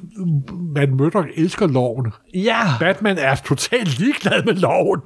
Matt 0.76 0.92
Murdock 0.92 1.28
elsker 1.36 1.68
loven. 1.68 2.12
Ja, 2.34 2.60
Batman 2.80 3.18
er 3.18 3.36
totalt 3.36 4.00
ligeglad 4.00 4.44
med 4.46 4.54
loven. 4.54 5.02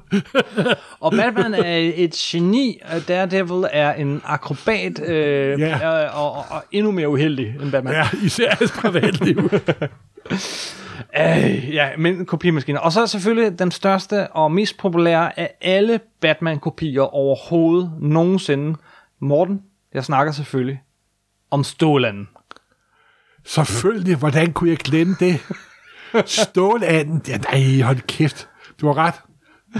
og 1.00 1.12
Batman 1.12 1.54
er 1.54 1.90
et 1.96 2.12
geni, 2.14 2.78
og 2.94 3.08
Daredevil 3.08 3.64
er 3.72 3.92
en 3.92 4.20
akrobat, 4.24 5.00
øh, 5.08 5.60
Ja. 5.60 6.04
øh, 6.04 6.20
og, 6.20 6.32
og, 6.32 6.44
og 6.50 6.64
endnu 6.72 6.92
mere 6.92 7.08
uheldig 7.08 7.54
end 7.62 7.70
Batman. 7.70 7.94
ja, 7.94 8.08
især 8.24 8.50
hans 8.58 8.70
privatliv. 8.72 9.50
Øh, 11.20 11.74
ja, 11.74 11.96
men 11.98 12.26
kopimaskiner. 12.26 12.80
Og 12.80 12.92
så 12.92 13.06
selvfølgelig 13.06 13.58
den 13.58 13.70
største 13.70 14.28
og 14.28 14.52
mest 14.52 14.78
populære 14.78 15.38
af 15.38 15.54
alle 15.60 16.00
Batman-kopier 16.20 17.02
overhovedet 17.02 17.92
nogensinde. 18.00 18.78
Morten, 19.20 19.62
jeg 19.94 20.04
snakker 20.04 20.32
selvfølgelig 20.32 20.82
om 21.50 21.64
Stålanden. 21.64 22.28
Selvfølgelig, 23.44 24.16
hvordan 24.16 24.52
kunne 24.52 24.70
jeg 24.70 24.78
glemme 24.78 25.16
det? 25.20 25.40
Stålanden, 26.40 27.22
ja, 27.28 27.36
nej, 27.36 27.80
hold 27.80 28.00
kæft. 28.00 28.48
Du 28.80 28.86
har 28.86 28.98
ret. 28.98 29.14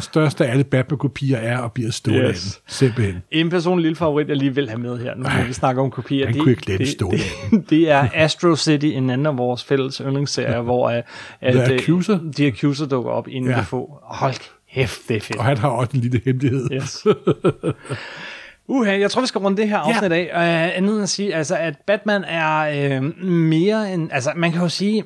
Største 0.01 0.47
af 0.47 0.51
alle 0.51 0.65
Batman-kopier 0.65 1.37
er 1.37 1.59
og 1.59 1.73
bliver 1.73 1.91
Stålanden. 1.91 2.31
Yes. 2.31 2.61
Simpelthen. 2.67 3.23
En 3.31 3.51
personlig 3.51 3.83
lille 3.83 3.97
favorit, 3.97 4.29
jeg 4.29 4.37
lige 4.37 4.55
vil 4.55 4.69
have 4.69 4.81
med 4.81 4.99
her, 4.99 5.15
nu 5.15 5.23
når 5.23 5.47
vi 5.47 5.53
snakker 5.53 5.83
om 5.83 5.91
kopier. 5.91 6.27
han 6.27 6.39
kunne 6.39 6.51
ikke 6.51 6.63
glemme 6.63 6.87
Stålanden. 6.87 7.27
det, 7.51 7.65
det, 7.71 7.91
er 7.91 8.09
Astro 8.15 8.57
City, 8.57 8.87
en 8.87 9.11
anden 9.11 9.27
af 9.27 9.37
vores 9.39 9.65
fælles 9.65 9.97
yndlingsserier, 9.97 10.61
hvor 10.61 10.89
uh, 10.89 10.95
at, 10.97 11.05
The 11.41 11.63
øh, 11.63 11.69
Accuser? 11.71 12.19
The 12.37 12.47
Accuser 12.47 12.87
dukker 12.87 13.11
op 13.11 13.29
inden 13.29 13.51
Ja. 13.51 13.57
ja. 13.57 13.63
få. 13.63 13.99
Hold 14.03 14.35
kæft, 14.75 15.01
det 15.09 15.17
er 15.17 15.21
fedt. 15.21 15.39
Og 15.39 15.45
han 15.45 15.59
har 15.59 15.69
også 15.69 15.91
en 15.95 16.01
lille 16.01 16.21
hemmelighed. 16.25 16.69
Yes. 16.73 17.07
Uha, 18.71 18.99
jeg 18.99 19.11
tror, 19.11 19.21
vi 19.21 19.27
skal 19.27 19.39
runde 19.39 19.57
det 19.63 19.69
her 19.69 19.77
afsnit 19.77 20.13
af. 20.13 20.31
Uh, 20.35 20.77
andet 20.77 20.95
end 20.95 21.03
at 21.03 21.09
sige, 21.09 21.35
altså, 21.35 21.57
at 21.57 21.75
Batman 21.87 22.25
er 22.25 22.99
uh, 23.01 23.27
mere 23.27 23.95
end... 23.95 24.09
Altså, 24.13 24.33
man 24.37 24.53
kan 24.53 24.61
jo 24.61 24.69
sige... 24.69 25.05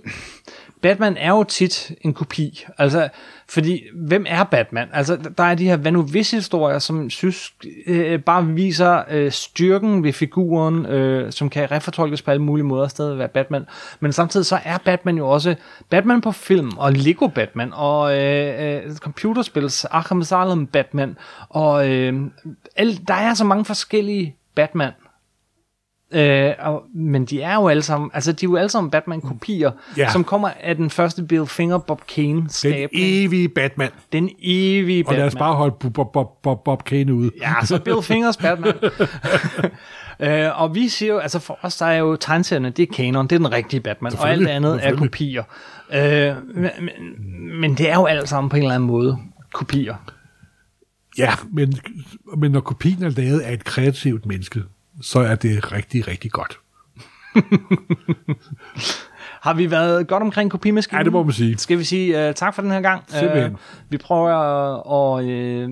Batman 0.83 1.17
er 1.17 1.31
jo 1.31 1.45
tit 1.45 1.93
en 2.01 2.15
kopi. 2.15 2.65
Altså, 2.79 3.09
fordi, 3.49 3.83
hvem 3.95 4.25
er 4.29 4.45
Batman? 4.45 4.89
Altså, 4.93 5.17
der 5.39 5.45
er 5.45 5.55
de 5.55 5.65
her 5.65 5.77
hvad 5.77 5.93
nu 5.93 6.03
hvis 6.03 6.31
historier, 6.31 6.79
som 6.79 7.11
synes, 7.11 7.53
øh, 7.87 8.21
bare 8.21 8.47
viser 8.47 9.03
øh, 9.11 9.33
styrken 9.33 10.05
ved 10.05 10.13
figuren, 10.13 10.87
øh, 10.87 11.33
som 11.33 11.51
kan 11.51 11.71
refortolkes 11.71 12.23
på 12.23 12.31
alle 12.31 12.43
mulige 12.43 12.65
måder 12.65 12.89
stadig 12.89 13.19
være 13.19 13.29
Batman. 13.29 13.67
Men 14.01 14.13
samtidig 14.13 14.47
så 14.47 14.59
er 14.65 14.79
Batman 14.79 15.17
jo 15.17 15.29
også 15.29 15.55
Batman 15.91 16.21
på 16.21 16.33
film, 16.33 16.71
og 16.77 16.93
Lego 16.93 17.29
Batman, 17.29 17.71
og 17.73 18.19
øh, 18.19 18.85
øh, 18.87 18.97
computerspils 18.97 19.85
Arkham 19.85 20.21
Asylum 20.21 20.67
Batman, 20.67 21.17
og 21.49 21.91
øh, 21.91 22.21
alle, 22.77 22.99
der 23.09 23.15
er 23.15 23.35
så 23.35 23.45
mange 23.45 23.65
forskellige 23.65 24.37
Batman. 24.55 24.93
Øh, 26.15 26.53
og, 26.59 26.83
men 26.95 27.25
de 27.25 27.43
er 27.43 27.55
jo 27.55 27.69
alle 27.69 27.83
sammen, 27.83 28.11
altså 28.15 28.33
de 28.33 28.47
er 28.47 28.49
jo 28.51 28.57
alle 28.57 28.69
sammen 28.69 28.91
Batman-kopier, 28.91 29.71
Ja. 29.97 30.11
som 30.13 30.25
kommer 30.25 30.51
af 30.61 30.77
den 30.77 30.91
første 30.91 31.23
Bill 31.23 31.47
Finger 31.47 31.79
Bob 31.79 32.07
Kane 32.07 32.41
Den 32.41 32.49
skabning. 32.49 32.89
evige 32.93 33.49
Batman. 33.49 33.89
Den 34.13 34.31
evige 34.43 35.03
Og 35.03 35.07
Batman. 35.07 35.19
lad 35.19 35.27
os 35.27 35.35
bare 35.35 35.55
holde 35.55 35.75
Bob, 35.81 36.13
Bob, 36.13 36.43
Bob, 36.43 36.65
Bob, 36.65 36.85
Kane 36.85 37.15
ude. 37.15 37.31
Ja, 37.41 37.55
så 37.65 37.79
Bill 37.79 38.03
Fingers 38.03 38.37
Batman. 38.37 38.75
øh, 40.21 40.61
og 40.61 40.75
vi 40.75 40.89
siger 40.89 41.13
jo, 41.13 41.19
altså 41.19 41.39
for 41.39 41.59
os, 41.63 41.77
der 41.77 41.87
er 41.87 41.99
jo 41.99 42.17
tegneserierne, 42.17 42.71
det 42.71 42.83
er 42.89 42.93
kanon, 42.95 43.27
det 43.27 43.33
er 43.33 43.39
den 43.39 43.53
rigtige 43.53 43.81
Batman, 43.81 44.13
og 44.19 44.31
alt 44.31 44.49
andet 44.49 44.81
er 44.83 44.97
kopier. 44.97 45.43
Øh, 45.95 46.01
men, 46.55 46.71
men, 46.81 47.61
men 47.61 47.75
det 47.75 47.91
er 47.91 47.95
jo 47.95 48.05
alt 48.05 48.29
sammen 48.29 48.49
på 48.51 48.57
en 48.57 48.63
eller 48.63 48.75
anden 48.75 48.87
måde 48.87 49.19
kopier. 49.53 49.95
Ja, 51.19 51.31
men, 51.53 51.73
men 52.39 52.51
når 52.53 52.61
kopien 52.61 53.03
er 53.03 53.09
lavet 53.09 53.41
af 53.41 53.53
et 53.53 53.65
kreativt 53.65 54.27
menneske, 54.27 54.63
så 55.01 55.21
er 55.21 55.35
det 55.35 55.73
rigtig, 55.73 56.09
rigtig 56.09 56.31
godt. 56.33 56.59
Har 59.43 59.55
vi 59.55 59.71
været 59.71 60.07
godt 60.09 60.23
omkring 60.23 60.51
kopimaskinen? 60.51 60.99
Ja, 61.01 61.05
det 61.05 61.13
må 61.13 61.23
man 61.23 61.33
sige. 61.33 61.59
Skal 61.59 61.79
vi 61.79 61.85
sige 61.85 62.29
uh, 62.29 62.35
tak 62.35 62.55
for 62.55 62.63
den 62.63 62.71
her 62.71 62.81
gang? 62.81 63.03
Simpelthen. 63.09 63.53
Uh, 63.53 63.59
vi 63.89 63.99
prøver 63.99 64.31
at 65.17 65.25
uh, 65.25 65.71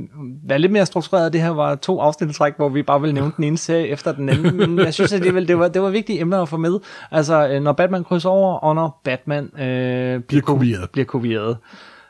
være 0.49 0.59
lidt 0.59 0.73
mere 0.73 0.87
struktureret. 0.87 1.33
Det 1.33 1.41
her 1.43 1.49
var 1.51 1.75
to 1.75 2.01
afsnit 2.01 2.31
i 2.31 2.33
træk, 2.33 2.57
hvor 2.57 2.69
vi 2.69 2.83
bare 2.83 3.01
vil 3.01 3.15
nævne 3.15 3.33
den 3.37 3.45
ene 3.45 3.59
serie 3.59 3.87
efter 3.89 4.13
den 4.13 4.29
anden. 4.29 4.57
Men 4.57 4.79
jeg 4.79 4.95
synes 4.95 5.13
alligevel, 5.13 5.49
det 5.49 5.59
var, 5.59 5.69
det 5.69 5.83
var 5.83 5.91
vigtige 5.91 6.21
emner 6.21 6.43
at 6.43 6.49
få 6.49 6.57
med. 6.57 6.79
Altså, 7.11 7.57
uh, 7.57 7.63
når 7.63 7.73
Batman 7.73 8.05
krydser 8.05 8.29
over, 8.29 8.55
og 8.55 8.75
når 8.75 9.01
Batman 9.05 9.45
uh, 9.45 9.51
bliver, 9.59 10.19
Bliver 10.29 10.43
kopieret. 10.43 10.91
bliver 10.91 11.07
kopieret. 11.07 11.57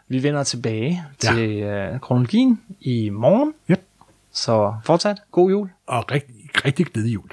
Vi 0.09 0.23
vender 0.23 0.43
tilbage 0.43 1.03
Ja. 1.25 1.33
til 1.33 1.65
uh, 1.95 2.01
kronologien 2.01 2.61
i 2.81 3.11
morgen. 3.11 3.53
Yep. 3.71 3.83
Så 4.33 4.75
fortsat, 4.85 5.17
god 5.33 5.51
jul. 5.51 5.71
Og 5.87 6.11
rigtig, 6.13 6.35
rigtig 6.65 6.87
glædelig 6.87 7.15
jul. 7.15 7.31